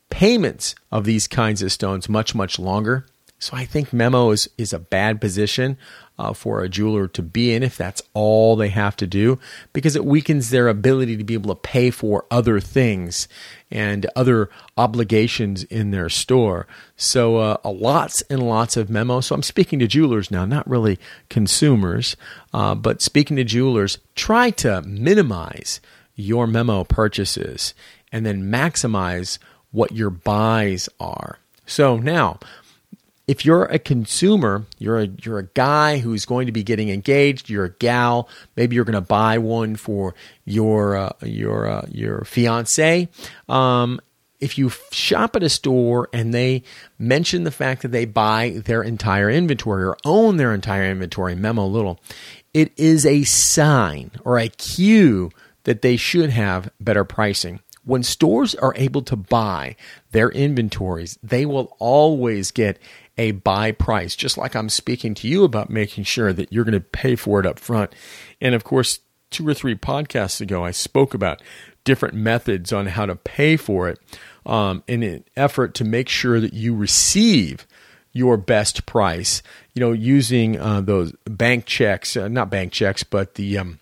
payments 0.09 0.73
of 0.91 1.05
these 1.05 1.27
kinds 1.27 1.61
of 1.61 1.71
stones 1.71 2.09
much, 2.09 2.33
much 2.33 2.57
longer. 2.57 3.05
So 3.39 3.55
I 3.55 3.65
think 3.65 3.93
Memo 3.93 4.31
is, 4.31 4.49
is 4.57 4.73
a 4.73 4.79
bad 4.79 5.21
position 5.21 5.77
uh, 6.19 6.33
for 6.33 6.61
a 6.61 6.67
jeweler 6.67 7.07
to 7.07 7.21
be 7.21 7.53
in 7.53 7.63
if 7.63 7.77
that's 7.77 8.01
all 8.13 8.57
they 8.57 8.67
have 8.67 8.97
to 8.97 9.07
do, 9.07 9.39
because 9.71 9.95
it 9.95 10.03
weakens 10.03 10.49
their 10.49 10.67
ability 10.67 11.15
to 11.15 11.23
be 11.23 11.33
able 11.33 11.55
to 11.55 11.61
pay 11.61 11.89
for 11.89 12.25
other 12.29 12.59
things 12.59 13.29
and 13.71 14.05
other 14.17 14.49
obligations 14.77 15.63
in 15.63 15.91
their 15.91 16.09
store. 16.09 16.67
So, 16.97 17.37
uh, 17.37 17.57
lots 17.63 18.21
and 18.23 18.43
lots 18.43 18.75
of 18.75 18.89
memos. 18.89 19.27
So, 19.27 19.35
I'm 19.35 19.43
speaking 19.43 19.79
to 19.79 19.87
jewelers 19.87 20.29
now, 20.29 20.43
not 20.43 20.69
really 20.69 20.99
consumers, 21.29 22.17
uh, 22.53 22.75
but 22.75 23.01
speaking 23.01 23.37
to 23.37 23.45
jewelers, 23.45 23.99
try 24.15 24.49
to 24.51 24.81
minimize 24.81 25.79
your 26.15 26.45
memo 26.45 26.83
purchases 26.83 27.73
and 28.11 28.25
then 28.25 28.51
maximize 28.51 29.37
what 29.71 29.93
your 29.93 30.09
buys 30.09 30.89
are. 30.99 31.39
So, 31.65 31.97
now 31.97 32.39
if 33.29 33.45
you're 33.45 33.65
a 33.65 33.77
consumer, 33.77 34.65
you're 34.79 35.01
a 35.01 35.07
you're 35.21 35.37
a 35.37 35.47
guy 35.53 35.99
who's 35.99 36.25
going 36.25 36.47
to 36.47 36.51
be 36.51 36.63
getting 36.63 36.89
engaged. 36.89 37.47
You're 37.47 37.65
a 37.65 37.73
gal. 37.73 38.27
Maybe 38.55 38.75
you're 38.75 38.85
going 38.85 38.95
to 38.95 39.01
buy 39.01 39.37
one 39.37 39.75
for 39.75 40.15
your 40.45 40.97
uh, 40.97 41.11
your 41.21 41.67
uh, 41.67 41.85
your 41.91 42.23
fiance. 42.25 43.07
Um, 43.47 44.01
if 44.39 44.57
you 44.57 44.71
shop 44.91 45.35
at 45.35 45.43
a 45.43 45.49
store 45.49 46.09
and 46.11 46.33
they 46.33 46.63
mention 46.97 47.43
the 47.43 47.51
fact 47.51 47.83
that 47.83 47.91
they 47.91 48.05
buy 48.05 48.61
their 48.65 48.81
entire 48.81 49.29
inventory 49.29 49.83
or 49.83 49.95
own 50.03 50.37
their 50.37 50.51
entire 50.51 50.85
inventory, 50.85 51.35
memo 51.35 51.67
little, 51.67 51.99
it 52.55 52.71
is 52.77 53.05
a 53.05 53.25
sign 53.25 54.09
or 54.25 54.39
a 54.39 54.49
cue 54.49 55.29
that 55.65 55.83
they 55.83 55.97
should 55.97 56.31
have 56.31 56.71
better 56.79 57.03
pricing. 57.03 57.59
When 57.83 58.03
stores 58.03 58.55
are 58.55 58.73
able 58.75 59.01
to 59.03 59.15
buy 59.15 59.75
their 60.11 60.29
inventories, 60.29 61.17
they 61.23 61.45
will 61.45 61.75
always 61.79 62.51
get 62.51 62.79
a 63.19 63.31
buy 63.31 63.73
price, 63.73 64.15
just 64.15 64.37
like 64.37 64.55
I'm 64.55 64.69
speaking 64.69 65.13
to 65.15 65.27
you 65.27 65.43
about 65.43 65.69
making 65.69 66.05
sure 66.05 66.31
that 66.31 66.53
you're 66.53 66.63
going 66.63 66.71
to 66.71 66.79
pay 66.79 67.17
for 67.17 67.39
it 67.41 67.45
up 67.45 67.59
front. 67.59 67.93
And 68.39 68.55
of 68.55 68.63
course, 68.63 68.99
two 69.29 69.45
or 69.45 69.53
three 69.53 69.75
podcasts 69.75 70.39
ago, 70.39 70.63
I 70.63 70.71
spoke 70.71 71.13
about 71.13 71.43
different 71.83 72.15
methods 72.15 72.71
on 72.71 72.87
how 72.87 73.05
to 73.05 73.17
pay 73.17 73.57
for 73.57 73.89
it 73.89 73.99
um, 74.45 74.83
in 74.87 75.03
an 75.03 75.25
effort 75.35 75.75
to 75.75 75.83
make 75.83 76.07
sure 76.07 76.39
that 76.39 76.53
you 76.53 76.73
receive 76.73 77.67
your 78.13 78.37
best 78.37 78.85
price. 78.85 79.43
You 79.73 79.81
know, 79.81 79.91
using 79.91 80.57
uh, 80.57 80.79
those 80.79 81.11
bank 81.25 81.65
checks, 81.65 82.15
uh, 82.15 82.29
not 82.29 82.49
bank 82.49 82.71
checks, 82.71 83.03
but 83.03 83.35
the 83.35 83.57
um, 83.57 83.79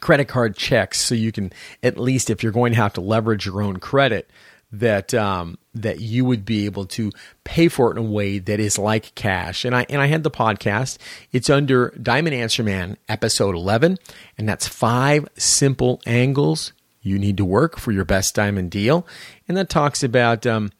credit 0.00 0.26
card 0.26 0.56
checks, 0.56 1.00
so 1.00 1.14
you 1.14 1.32
can 1.32 1.52
at 1.82 1.98
least, 1.98 2.30
if 2.30 2.42
you're 2.42 2.50
going 2.50 2.72
to 2.72 2.80
have 2.80 2.94
to 2.94 3.02
leverage 3.02 3.44
your 3.44 3.60
own 3.60 3.76
credit, 3.76 4.30
that 4.70 5.14
um, 5.14 5.58
that 5.74 6.00
you 6.00 6.24
would 6.24 6.44
be 6.44 6.66
able 6.66 6.84
to 6.84 7.10
pay 7.44 7.68
for 7.68 7.88
it 7.90 7.98
in 7.98 8.04
a 8.04 8.10
way 8.10 8.38
that 8.38 8.60
is 8.60 8.78
like 8.78 9.14
cash. 9.14 9.64
And 9.64 9.74
I 9.74 9.86
and 9.88 10.00
I 10.00 10.06
had 10.06 10.22
the 10.22 10.30
podcast. 10.30 10.98
It's 11.32 11.48
under 11.48 11.90
Diamond 12.00 12.34
Answer 12.34 12.62
Man 12.62 12.96
episode 13.08 13.54
11 13.54 13.98
and 14.36 14.48
that's 14.48 14.68
five 14.68 15.28
simple 15.36 16.00
angles 16.06 16.72
you 17.00 17.18
need 17.18 17.36
to 17.38 17.44
work 17.44 17.78
for 17.78 17.92
your 17.92 18.04
best 18.04 18.34
diamond 18.34 18.70
deal. 18.70 19.06
And 19.46 19.56
that 19.56 19.70
talks 19.70 20.02
about 20.02 20.46
um, 20.46 20.70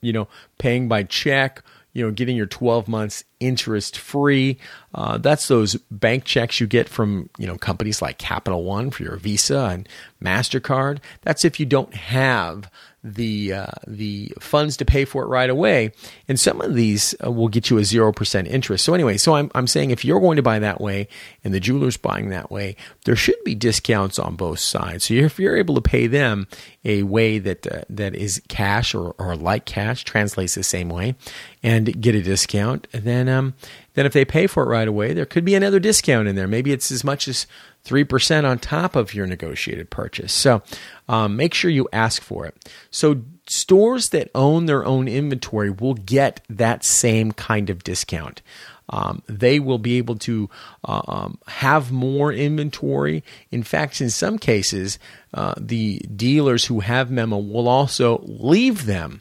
you 0.00 0.12
know, 0.12 0.28
paying 0.58 0.88
by 0.88 1.02
check, 1.04 1.62
you 1.92 2.04
know, 2.04 2.10
getting 2.12 2.36
your 2.36 2.46
12 2.46 2.88
months 2.88 3.24
interest 3.40 3.98
free. 3.98 4.58
Uh, 4.94 5.18
that's 5.18 5.48
those 5.48 5.74
bank 5.90 6.24
checks 6.24 6.60
you 6.60 6.66
get 6.66 6.88
from, 6.88 7.28
you 7.38 7.46
know, 7.46 7.56
companies 7.56 8.00
like 8.00 8.18
Capital 8.18 8.64
One 8.64 8.90
for 8.90 9.02
your 9.02 9.16
Visa 9.16 9.66
and 9.66 9.88
MasterCard. 10.22 10.98
That's 11.22 11.44
if 11.44 11.60
you 11.60 11.66
don't 11.66 11.94
have 11.94 12.70
the 13.02 13.52
uh, 13.52 13.66
the 13.86 14.32
funds 14.40 14.76
to 14.76 14.84
pay 14.84 15.04
for 15.04 15.22
it 15.24 15.28
right 15.28 15.48
away. 15.48 15.92
And 16.28 16.38
some 16.38 16.60
of 16.60 16.74
these 16.74 17.14
uh, 17.24 17.30
will 17.30 17.48
get 17.48 17.70
you 17.70 17.78
a 17.78 17.84
zero 17.84 18.12
percent 18.12 18.48
interest. 18.48 18.84
So 18.84 18.94
anyway, 18.94 19.16
so 19.16 19.34
I'm 19.34 19.50
I'm 19.54 19.66
saying 19.66 19.90
if 19.90 20.04
you're 20.04 20.20
going 20.20 20.36
to 20.36 20.42
buy 20.42 20.58
that 20.58 20.80
way 20.80 21.08
and 21.42 21.54
the 21.54 21.60
jeweler's 21.60 21.96
buying 21.96 22.28
that 22.30 22.50
way, 22.50 22.76
there 23.04 23.16
should 23.16 23.42
be 23.44 23.54
discounts 23.54 24.18
on 24.18 24.36
both 24.36 24.58
sides. 24.58 25.04
So 25.04 25.14
if 25.14 25.38
you're 25.38 25.56
able 25.56 25.74
to 25.76 25.80
pay 25.80 26.06
them 26.06 26.46
a 26.84 27.02
way 27.02 27.38
that 27.38 27.66
uh, 27.66 27.82
that 27.88 28.14
is 28.14 28.42
cash 28.48 28.94
or, 28.94 29.14
or 29.18 29.34
like 29.36 29.64
cash 29.64 30.04
translates 30.04 30.54
the 30.54 30.62
same 30.62 30.90
way, 30.90 31.14
and 31.62 32.00
get 32.00 32.14
a 32.14 32.22
discount, 32.22 32.86
then 32.92 33.28
um 33.28 33.54
then 33.94 34.06
if 34.06 34.12
they 34.12 34.24
pay 34.24 34.46
for 34.46 34.62
it 34.62 34.68
right 34.68 34.88
away, 34.88 35.12
there 35.12 35.26
could 35.26 35.44
be 35.44 35.54
another 35.54 35.80
discount 35.80 36.28
in 36.28 36.36
there. 36.36 36.46
Maybe 36.46 36.72
it's 36.72 36.90
as 36.92 37.02
much 37.02 37.26
as 37.28 37.46
3% 37.84 38.48
on 38.48 38.58
top 38.58 38.96
of 38.96 39.14
your 39.14 39.26
negotiated 39.26 39.90
purchase. 39.90 40.32
So 40.32 40.62
um, 41.08 41.36
make 41.36 41.54
sure 41.54 41.70
you 41.70 41.88
ask 41.92 42.22
for 42.22 42.46
it. 42.46 42.72
So 42.90 43.22
stores 43.46 44.10
that 44.10 44.30
own 44.34 44.66
their 44.66 44.84
own 44.84 45.08
inventory 45.08 45.70
will 45.70 45.94
get 45.94 46.40
that 46.48 46.84
same 46.84 47.32
kind 47.32 47.70
of 47.70 47.82
discount. 47.82 48.42
Um, 48.90 49.22
they 49.26 49.60
will 49.60 49.78
be 49.78 49.98
able 49.98 50.16
to 50.16 50.50
uh, 50.84 51.02
um, 51.06 51.38
have 51.46 51.92
more 51.92 52.32
inventory. 52.32 53.22
In 53.50 53.62
fact, 53.62 54.00
in 54.00 54.10
some 54.10 54.36
cases, 54.36 54.98
uh, 55.32 55.54
the 55.56 55.98
dealers 55.98 56.64
who 56.66 56.80
have 56.80 57.10
memo 57.10 57.38
will 57.38 57.68
also 57.68 58.20
leave 58.24 58.86
them 58.86 59.20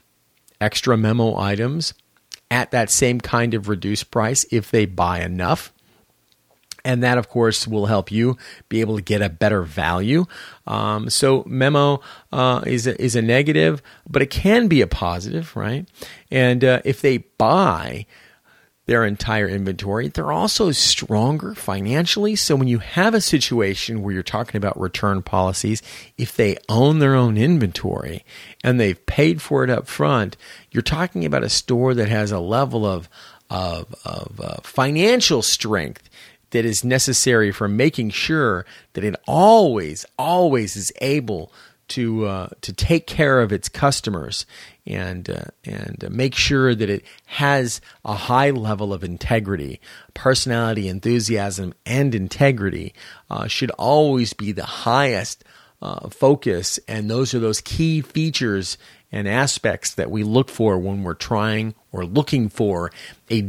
extra 0.59 0.97
memo 0.97 1.37
items 1.37 1.93
at 2.51 2.71
that 2.71 2.89
same 2.89 3.21
kind 3.21 3.53
of 3.53 3.69
reduced 3.69 4.09
price 4.09 4.43
if 4.51 4.71
they 4.71 4.85
buy 4.85 5.21
enough 5.21 5.71
and 6.83 7.03
that 7.03 7.17
of 7.17 7.29
course 7.29 7.67
will 7.67 7.85
help 7.85 8.11
you 8.11 8.37
be 8.67 8.81
able 8.81 8.95
to 8.95 9.01
get 9.01 9.21
a 9.21 9.29
better 9.29 9.61
value. 9.61 10.25
Um, 10.67 11.09
so 11.09 11.43
memo 11.45 12.01
uh, 12.31 12.61
is, 12.65 12.87
a, 12.87 13.01
is 13.01 13.15
a 13.15 13.21
negative 13.21 13.81
but 14.09 14.21
it 14.21 14.29
can 14.29 14.67
be 14.67 14.81
a 14.81 14.87
positive 14.87 15.55
right? 15.55 15.87
And 16.31 16.63
uh, 16.63 16.81
if 16.85 17.01
they 17.01 17.17
buy 17.37 18.05
their 18.85 19.05
entire 19.05 19.47
inventory 19.47 20.07
they're 20.07 20.31
also 20.31 20.71
stronger 20.71 21.53
financially. 21.53 22.35
So 22.35 22.55
when 22.55 22.67
you 22.67 22.79
have 22.79 23.13
a 23.13 23.21
situation 23.21 24.01
where 24.01 24.13
you're 24.13 24.23
talking 24.23 24.57
about 24.57 24.79
return 24.79 25.21
policies 25.21 25.81
if 26.17 26.35
they 26.35 26.57
own 26.67 26.99
their 26.99 27.15
own 27.15 27.37
inventory 27.37 28.25
and 28.63 28.79
they've 28.79 29.05
paid 29.05 29.41
for 29.41 29.63
it 29.63 29.69
up 29.69 29.87
front 29.87 30.37
you're 30.71 30.81
talking 30.81 31.25
about 31.25 31.43
a 31.43 31.49
store 31.49 31.93
that 31.93 32.09
has 32.09 32.31
a 32.31 32.39
level 32.39 32.85
of 32.85 33.09
of, 33.49 33.93
of 34.05 34.39
uh, 34.39 34.57
financial 34.61 35.41
strength 35.41 36.09
that 36.51 36.65
is 36.65 36.83
necessary 36.83 37.51
for 37.51 37.67
making 37.67 38.09
sure 38.09 38.65
that 38.93 39.03
it 39.03 39.15
always, 39.27 40.05
always 40.17 40.75
is 40.75 40.91
able 41.01 41.51
to 41.89 42.25
uh, 42.25 42.49
to 42.61 42.71
take 42.71 43.07
care 43.07 43.41
of 43.41 43.51
its 43.51 43.67
customers 43.67 44.45
and 44.85 45.29
uh, 45.29 45.45
and 45.65 46.05
make 46.09 46.35
sure 46.35 46.73
that 46.73 46.89
it 46.89 47.03
has 47.25 47.81
a 48.05 48.13
high 48.13 48.51
level 48.51 48.93
of 48.93 49.03
integrity, 49.03 49.81
personality, 50.13 50.87
enthusiasm, 50.87 51.73
and 51.85 52.15
integrity 52.15 52.93
uh, 53.29 53.47
should 53.47 53.71
always 53.71 54.33
be 54.33 54.51
the 54.51 54.65
highest 54.65 55.43
uh, 55.81 56.09
focus, 56.09 56.79
and 56.87 57.09
those 57.09 57.33
are 57.33 57.39
those 57.39 57.61
key 57.61 58.01
features 58.01 58.77
and 59.11 59.27
aspects 59.27 59.95
that 59.95 60.11
we 60.11 60.23
look 60.23 60.49
for 60.49 60.77
when 60.77 61.03
we're 61.03 61.13
trying 61.15 61.73
or 61.91 62.05
looking 62.05 62.49
for 62.49 62.91
a 63.31 63.41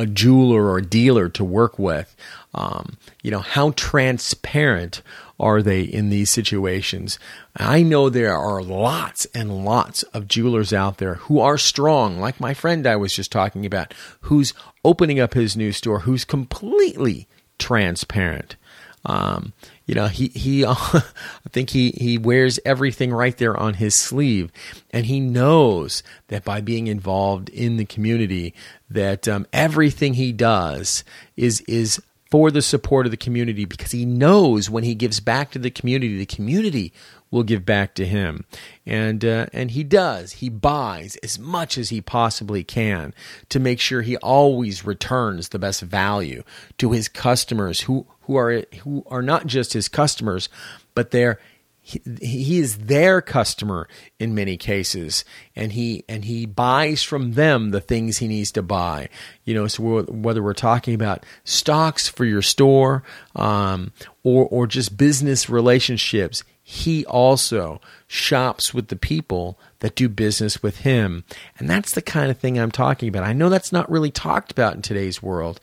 a 0.00 0.06
jeweler 0.06 0.64
or 0.64 0.78
a 0.78 0.82
dealer 0.82 1.28
to 1.28 1.44
work 1.44 1.78
with. 1.78 2.16
Um, 2.54 2.96
you 3.22 3.30
know, 3.30 3.40
how 3.40 3.72
transparent 3.72 5.02
are 5.38 5.60
they 5.62 5.82
in 5.82 6.08
these 6.08 6.30
situations? 6.30 7.18
I 7.54 7.82
know 7.82 8.08
there 8.08 8.34
are 8.34 8.62
lots 8.62 9.26
and 9.34 9.64
lots 9.64 10.02
of 10.14 10.26
jewelers 10.26 10.72
out 10.72 10.96
there 10.96 11.14
who 11.14 11.38
are 11.38 11.58
strong, 11.58 12.18
like 12.18 12.40
my 12.40 12.54
friend 12.54 12.86
I 12.86 12.96
was 12.96 13.14
just 13.14 13.30
talking 13.30 13.66
about, 13.66 13.92
who's 14.22 14.54
opening 14.84 15.20
up 15.20 15.34
his 15.34 15.54
new 15.54 15.70
store, 15.70 16.00
who's 16.00 16.24
completely 16.24 17.28
transparent. 17.58 18.56
Um, 19.04 19.52
you 19.90 19.96
know, 19.96 20.06
he 20.06 20.28
he 20.28 20.64
I 20.66 21.02
think 21.48 21.70
he 21.70 21.90
he 21.90 22.16
wears 22.16 22.60
everything 22.64 23.12
right 23.12 23.36
there 23.36 23.56
on 23.56 23.74
his 23.74 23.96
sleeve, 23.96 24.52
and 24.92 25.04
he 25.04 25.18
knows 25.18 26.04
that 26.28 26.44
by 26.44 26.60
being 26.60 26.86
involved 26.86 27.48
in 27.48 27.76
the 27.76 27.84
community, 27.84 28.54
that 28.88 29.26
um, 29.26 29.48
everything 29.52 30.14
he 30.14 30.30
does 30.32 31.02
is 31.36 31.62
is 31.62 32.00
for 32.30 32.52
the 32.52 32.62
support 32.62 33.04
of 33.04 33.10
the 33.10 33.16
community 33.16 33.64
because 33.64 33.90
he 33.90 34.04
knows 34.04 34.70
when 34.70 34.84
he 34.84 34.94
gives 34.94 35.18
back 35.18 35.50
to 35.50 35.58
the 35.58 35.72
community, 35.72 36.16
the 36.16 36.24
community 36.24 36.92
will 37.30 37.42
give 37.42 37.64
back 37.64 37.94
to 37.94 38.06
him, 38.06 38.44
and 38.84 39.24
uh, 39.24 39.46
and 39.52 39.70
he 39.70 39.84
does. 39.84 40.32
He 40.32 40.48
buys 40.48 41.16
as 41.22 41.38
much 41.38 41.78
as 41.78 41.90
he 41.90 42.00
possibly 42.00 42.64
can 42.64 43.14
to 43.48 43.60
make 43.60 43.80
sure 43.80 44.02
he 44.02 44.16
always 44.18 44.84
returns 44.84 45.48
the 45.48 45.58
best 45.58 45.80
value 45.80 46.42
to 46.78 46.92
his 46.92 47.08
customers 47.08 47.82
who 47.82 48.06
who 48.22 48.36
are 48.36 48.64
who 48.82 49.04
are 49.06 49.22
not 49.22 49.46
just 49.46 49.72
his 49.72 49.88
customers, 49.88 50.48
but 50.94 51.10
they're 51.10 51.38
he, 51.82 52.00
he 52.20 52.58
is 52.58 52.78
their 52.78 53.20
customer 53.20 53.88
in 54.18 54.34
many 54.34 54.56
cases, 54.56 55.24
and 55.56 55.72
he 55.72 56.04
and 56.08 56.24
he 56.24 56.46
buys 56.46 57.02
from 57.02 57.32
them 57.32 57.70
the 57.70 57.80
things 57.80 58.18
he 58.18 58.28
needs 58.28 58.52
to 58.52 58.62
buy. 58.62 59.08
You 59.44 59.54
know, 59.54 59.66
so 59.66 60.02
whether 60.02 60.42
we're 60.42 60.52
talking 60.52 60.94
about 60.94 61.24
stocks 61.44 62.06
for 62.06 62.24
your 62.24 62.42
store 62.42 63.02
um, 63.34 63.92
or 64.22 64.46
or 64.46 64.66
just 64.66 64.96
business 64.96 65.48
relationships, 65.48 66.44
he 66.70 67.04
also 67.06 67.80
shops 68.06 68.72
with 68.72 68.86
the 68.86 68.96
people 68.96 69.58
that 69.80 69.96
do 69.96 70.08
business 70.08 70.62
with 70.62 70.78
him. 70.78 71.24
And 71.58 71.68
that's 71.68 71.92
the 71.96 72.00
kind 72.00 72.30
of 72.30 72.38
thing 72.38 72.60
I'm 72.60 72.70
talking 72.70 73.08
about. 73.08 73.24
I 73.24 73.32
know 73.32 73.48
that's 73.48 73.72
not 73.72 73.90
really 73.90 74.12
talked 74.12 74.52
about 74.52 74.76
in 74.76 74.82
today's 74.82 75.20
world, 75.20 75.58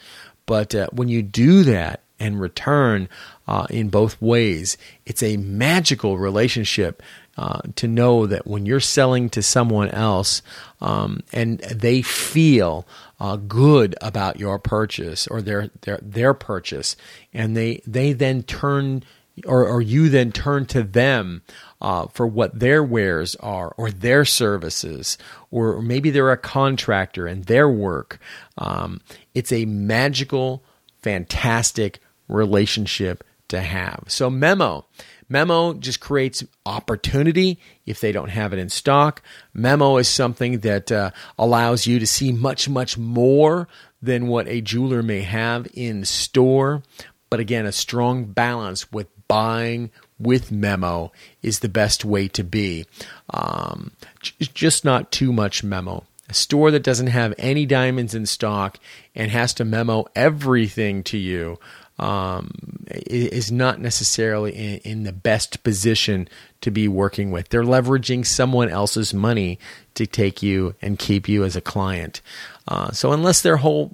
but 0.45 0.75
uh, 0.75 0.87
when 0.91 1.07
you 1.07 1.23
do 1.23 1.63
that 1.63 2.01
and 2.19 2.41
return 2.41 3.07
uh, 3.47 3.67
in 3.69 3.87
both 3.87 4.21
ways, 4.21 4.77
it's 5.05 5.23
a 5.23 5.37
magical 5.37 6.17
relationship. 6.17 7.01
Uh, 7.39 7.61
to 7.75 7.87
know 7.87 8.25
that 8.25 8.47
when 8.47 8.65
you're 8.65 8.79
selling 8.79 9.29
to 9.29 9.43
someone 9.43 9.89
else 9.89 10.41
um, 10.81 11.21
and 11.31 11.59
they 11.59 12.01
feel 12.01 12.83
uh, 13.19 13.35
good 13.35 13.93
about 14.01 14.39
your 14.39 14.57
purchase 14.57 15.27
or 15.27 15.39
their 15.39 15.69
their 15.81 15.99
their 16.01 16.33
purchase, 16.33 16.95
and 17.35 17.55
they 17.55 17.79
they 17.85 18.11
then 18.11 18.41
turn 18.41 19.03
or, 19.45 19.67
or 19.67 19.81
you 19.81 20.09
then 20.09 20.31
turn 20.31 20.65
to 20.67 20.83
them 20.83 21.41
uh, 21.81 22.07
for 22.07 22.25
what 22.25 22.59
their 22.59 22.83
wares 22.83 23.35
are 23.35 23.73
or 23.77 23.91
their 23.91 24.25
services, 24.25 25.17
or 25.51 25.81
maybe 25.81 26.09
they're 26.09 26.31
a 26.31 26.37
contractor 26.37 27.27
and 27.27 27.45
their 27.45 27.69
work. 27.69 28.19
Um, 28.57 29.01
it's 29.35 29.51
a 29.51 29.65
magical, 29.65 30.63
fantastic 31.01 31.99
relationship 32.27 33.23
to 33.49 33.61
have. 33.61 34.05
So, 34.07 34.29
Memo. 34.29 34.85
Memo 35.29 35.73
just 35.73 35.99
creates 35.99 36.43
opportunity 36.65 37.59
if 37.85 37.99
they 37.99 38.13
don't 38.13 38.29
have 38.29 38.53
it 38.53 38.59
in 38.59 38.69
stock. 38.69 39.21
Memo 39.53 39.97
is 39.97 40.07
something 40.07 40.59
that 40.59 40.89
uh, 40.89 41.11
allows 41.37 41.85
you 41.85 41.99
to 41.99 42.07
see 42.07 42.31
much, 42.31 42.69
much 42.69 42.97
more 42.97 43.67
than 44.01 44.27
what 44.27 44.47
a 44.47 44.61
jeweler 44.61 45.03
may 45.03 45.21
have 45.21 45.67
in 45.73 46.05
store. 46.05 46.81
But 47.29 47.41
again, 47.41 47.65
a 47.65 47.73
strong 47.73 48.25
balance 48.25 48.89
with 48.91 49.07
buying 49.27 49.91
with 50.19 50.51
memo 50.51 51.11
is 51.41 51.59
the 51.59 51.69
best 51.69 52.03
way 52.03 52.27
to 52.29 52.43
be. 52.43 52.85
Um, 53.29 53.91
just 54.21 54.83
not 54.83 55.11
too 55.11 55.31
much 55.31 55.63
memo. 55.63 56.05
A 56.29 56.33
store 56.33 56.71
that 56.71 56.83
doesn't 56.83 57.07
have 57.07 57.33
any 57.37 57.65
diamonds 57.65 58.13
in 58.13 58.25
stock 58.25 58.79
and 59.15 59.31
has 59.31 59.53
to 59.55 59.65
memo 59.65 60.05
everything 60.15 61.03
to 61.03 61.17
you 61.17 61.57
um, 61.99 62.51
is 62.87 63.51
not 63.51 63.79
necessarily 63.79 64.51
in, 64.51 64.77
in, 64.79 65.03
the 65.03 65.11
best 65.11 65.63
position 65.63 66.29
to 66.61 66.69
be 66.69 66.87
working 66.87 67.31
with. 67.31 67.49
They're 67.49 67.63
leveraging 67.63 68.25
someone 68.25 68.69
else's 68.69 69.13
money 69.13 69.57
to 69.95 70.05
take 70.05 70.43
you 70.43 70.75
and 70.81 70.99
keep 70.99 71.27
you 71.27 71.43
as 71.43 71.55
a 71.55 71.61
client. 71.61 72.21
Uh, 72.67 72.91
so 72.91 73.13
unless 73.13 73.41
their 73.41 73.57
whole 73.57 73.91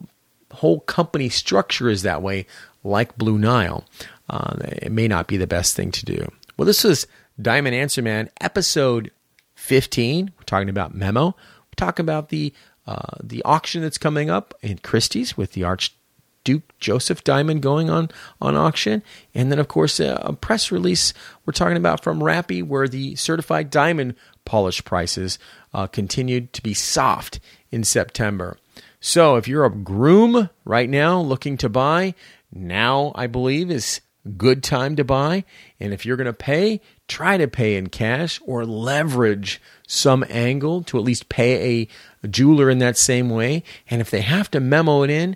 whole 0.51 0.81
company 0.81 1.29
structure 1.29 1.89
is 1.89 2.03
that 2.03 2.21
way, 2.21 2.45
like 2.83 3.17
Blue 3.17 3.37
Nile, 3.37 3.85
uh, 4.29 4.55
it 4.61 4.91
may 4.91 5.07
not 5.07 5.27
be 5.27 5.37
the 5.37 5.47
best 5.47 5.75
thing 5.75 5.91
to 5.91 6.05
do. 6.05 6.27
Well, 6.57 6.65
this 6.65 6.85
is 6.85 7.07
Diamond 7.41 7.75
Answer 7.75 8.01
Man, 8.01 8.29
episode 8.39 9.11
15. 9.55 10.31
We're 10.37 10.43
talking 10.43 10.69
about 10.69 10.93
Memo. 10.93 11.27
We're 11.27 11.75
talking 11.75 12.03
about 12.03 12.29
the 12.29 12.53
uh, 12.85 13.17
the 13.23 13.41
auction 13.43 13.81
that's 13.81 13.97
coming 13.97 14.29
up 14.29 14.53
in 14.61 14.77
Christie's 14.79 15.37
with 15.37 15.53
the 15.53 15.63
Archduke 15.63 16.77
Joseph 16.79 17.23
Diamond 17.23 17.61
going 17.61 17.89
on 17.89 18.09
on 18.41 18.57
auction, 18.57 19.01
and 19.33 19.51
then 19.51 19.59
of 19.59 19.69
course 19.69 19.99
uh, 19.99 20.19
a 20.21 20.33
press 20.33 20.71
release 20.71 21.13
we're 21.45 21.53
talking 21.53 21.77
about 21.77 22.03
from 22.03 22.19
Rappy 22.19 22.61
where 22.61 22.87
the 22.87 23.15
certified 23.15 23.69
diamond 23.69 24.15
polish 24.43 24.83
prices 24.83 25.39
uh, 25.73 25.87
continued 25.87 26.51
to 26.53 26.61
be 26.61 26.73
soft 26.73 27.39
in 27.71 27.83
September. 27.85 28.57
So 28.99 29.37
if 29.37 29.47
you're 29.47 29.65
a 29.65 29.71
groom 29.71 30.49
right 30.65 30.89
now 30.89 31.19
looking 31.19 31.57
to 31.57 31.69
buy, 31.69 32.15
now 32.51 33.11
I 33.15 33.27
believe 33.27 33.71
is 33.71 34.01
good 34.29 34.63
time 34.63 34.95
to 34.95 35.03
buy. 35.03 35.43
And 35.79 35.93
if 35.93 36.05
you're 36.05 36.17
going 36.17 36.25
to 36.25 36.33
pay, 36.33 36.81
try 37.07 37.37
to 37.37 37.47
pay 37.47 37.75
in 37.75 37.87
cash 37.87 38.39
or 38.45 38.65
leverage 38.65 39.61
some 39.87 40.23
angle 40.29 40.83
to 40.83 40.97
at 40.97 41.03
least 41.03 41.29
pay 41.29 41.87
a 42.23 42.27
jeweler 42.27 42.69
in 42.69 42.79
that 42.79 42.97
same 42.97 43.29
way. 43.29 43.63
And 43.89 44.01
if 44.01 44.09
they 44.09 44.21
have 44.21 44.49
to 44.51 44.59
memo 44.59 45.03
it 45.03 45.09
in, 45.09 45.35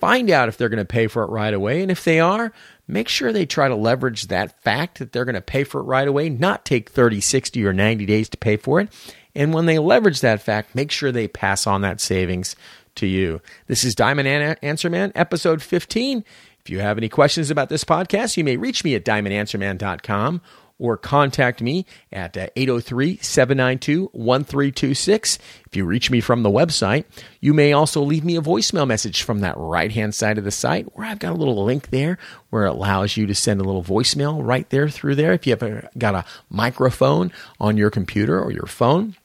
find 0.00 0.30
out 0.30 0.48
if 0.48 0.56
they're 0.56 0.68
going 0.68 0.78
to 0.78 0.84
pay 0.84 1.08
for 1.08 1.22
it 1.24 1.30
right 1.30 1.52
away. 1.52 1.82
And 1.82 1.90
if 1.90 2.04
they 2.04 2.20
are, 2.20 2.52
make 2.86 3.08
sure 3.08 3.32
they 3.32 3.46
try 3.46 3.66
to 3.68 3.74
leverage 3.74 4.28
that 4.28 4.62
fact 4.62 4.98
that 4.98 5.12
they're 5.12 5.24
going 5.24 5.34
to 5.34 5.40
pay 5.40 5.64
for 5.64 5.80
it 5.80 5.84
right 5.84 6.06
away, 6.06 6.28
not 6.28 6.64
take 6.64 6.90
30, 6.90 7.20
60, 7.20 7.64
or 7.64 7.72
90 7.72 8.06
days 8.06 8.28
to 8.28 8.36
pay 8.36 8.56
for 8.56 8.80
it. 8.80 8.88
And 9.34 9.52
when 9.52 9.66
they 9.66 9.78
leverage 9.78 10.20
that 10.20 10.40
fact, 10.42 10.74
make 10.74 10.90
sure 10.90 11.10
they 11.10 11.28
pass 11.28 11.66
on 11.66 11.82
that 11.82 12.00
savings 12.00 12.54
to 12.94 13.06
you. 13.06 13.40
This 13.66 13.84
is 13.84 13.94
Diamond 13.94 14.26
Answer 14.62 14.90
Man, 14.90 15.12
episode 15.14 15.62
15. 15.62 16.24
If 16.68 16.72
you 16.72 16.80
have 16.80 16.98
any 16.98 17.08
questions 17.08 17.50
about 17.50 17.70
this 17.70 17.82
podcast, 17.82 18.36
you 18.36 18.44
may 18.44 18.58
reach 18.58 18.84
me 18.84 18.94
at 18.94 19.02
diamondanswerman.com 19.02 20.42
or 20.78 20.98
contact 20.98 21.62
me 21.62 21.86
at 22.12 22.36
uh, 22.36 22.48
803 22.56 23.16
792 23.22 24.10
1326. 24.12 25.38
If 25.66 25.74
you 25.74 25.86
reach 25.86 26.10
me 26.10 26.20
from 26.20 26.42
the 26.42 26.50
website, 26.50 27.06
you 27.40 27.54
may 27.54 27.72
also 27.72 28.02
leave 28.02 28.22
me 28.22 28.36
a 28.36 28.42
voicemail 28.42 28.86
message 28.86 29.22
from 29.22 29.38
that 29.38 29.56
right 29.56 29.90
hand 29.90 30.14
side 30.14 30.36
of 30.36 30.44
the 30.44 30.50
site 30.50 30.94
where 30.94 31.06
I've 31.06 31.20
got 31.20 31.32
a 31.32 31.38
little 31.38 31.64
link 31.64 31.88
there 31.88 32.18
where 32.50 32.66
it 32.66 32.72
allows 32.72 33.16
you 33.16 33.26
to 33.26 33.34
send 33.34 33.62
a 33.62 33.64
little 33.64 33.82
voicemail 33.82 34.38
right 34.44 34.68
there 34.68 34.90
through 34.90 35.14
there. 35.14 35.32
If 35.32 35.46
you 35.46 35.56
have 35.56 35.88
got 35.96 36.14
a 36.16 36.26
microphone 36.50 37.32
on 37.58 37.78
your 37.78 37.88
computer 37.88 38.38
or 38.38 38.52
your 38.52 38.66
phone, 38.66 39.16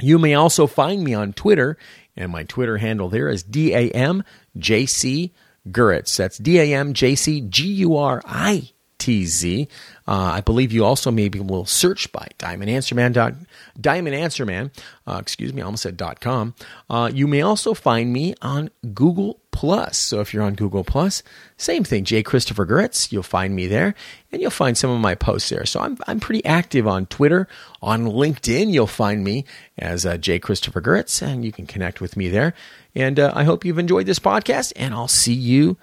you 0.00 0.16
may 0.16 0.34
also 0.34 0.68
find 0.68 1.02
me 1.02 1.12
on 1.12 1.32
Twitter, 1.32 1.76
and 2.16 2.30
my 2.30 2.44
Twitter 2.44 2.78
handle 2.78 3.08
there 3.08 3.28
is 3.28 3.42
DAMJC 3.42 5.32
Guritz. 5.68 6.16
That's 6.16 6.38
D 6.38 6.58
A 6.58 6.74
M 6.74 6.92
J 6.92 7.14
C 7.14 7.40
G 7.40 7.66
U 7.68 7.96
R 7.96 8.22
I 8.24 8.70
T 8.98 9.24
Z. 9.24 9.68
Uh, 10.06 10.32
I 10.34 10.40
believe 10.40 10.72
you 10.72 10.84
also 10.84 11.10
maybe 11.10 11.38
will 11.38 11.66
search 11.66 12.10
by 12.12 12.26
Diamond 12.38 12.70
Answer 12.70 12.94
Man. 12.94 13.12
Dot, 13.12 13.34
Diamond 13.80 14.16
Answer 14.16 14.44
Man. 14.44 14.70
Uh, 15.06 15.18
excuse 15.20 15.52
me, 15.52 15.62
I 15.62 15.64
almost 15.64 15.82
said 15.82 15.96
dot 15.96 16.20
com. 16.20 16.54
Uh, 16.90 17.10
you 17.12 17.26
may 17.26 17.42
also 17.42 17.74
find 17.74 18.12
me 18.12 18.34
on 18.42 18.70
Google 18.94 19.40
Plus. 19.50 19.98
So 19.98 20.20
if 20.20 20.32
you're 20.32 20.42
on 20.42 20.54
Google 20.54 20.84
Plus, 20.84 21.22
same 21.56 21.84
thing. 21.84 22.04
J. 22.04 22.22
Christopher 22.22 22.64
Guritz. 22.64 23.12
You'll 23.12 23.22
find 23.22 23.54
me 23.54 23.66
there, 23.66 23.94
and 24.32 24.40
you'll 24.40 24.50
find 24.50 24.78
some 24.78 24.90
of 24.90 25.00
my 25.00 25.14
posts 25.14 25.50
there. 25.50 25.66
So 25.66 25.80
I'm 25.80 25.98
I'm 26.06 26.20
pretty 26.20 26.44
active 26.44 26.86
on 26.86 27.06
Twitter, 27.06 27.48
on 27.82 28.04
LinkedIn. 28.04 28.72
You'll 28.72 28.86
find 28.86 29.22
me 29.22 29.44
as 29.76 30.06
uh, 30.06 30.16
J. 30.16 30.38
Christopher 30.38 30.80
Guritz, 30.80 31.20
and 31.20 31.44
you 31.44 31.52
can 31.52 31.66
connect 31.66 32.00
with 32.00 32.16
me 32.16 32.28
there. 32.28 32.54
And 32.94 33.20
uh, 33.20 33.32
I 33.34 33.44
hope 33.44 33.64
you've 33.64 33.78
enjoyed 33.78 34.06
this 34.06 34.18
podcast, 34.18 34.72
and 34.74 34.94
I'll 34.94 35.08
see 35.08 35.34
you 35.34 35.76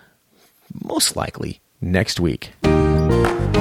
most 0.83 1.15
likely 1.15 1.61
next 1.79 2.19
week. 2.19 2.51
Thank 3.07 3.45
you. 3.45 3.54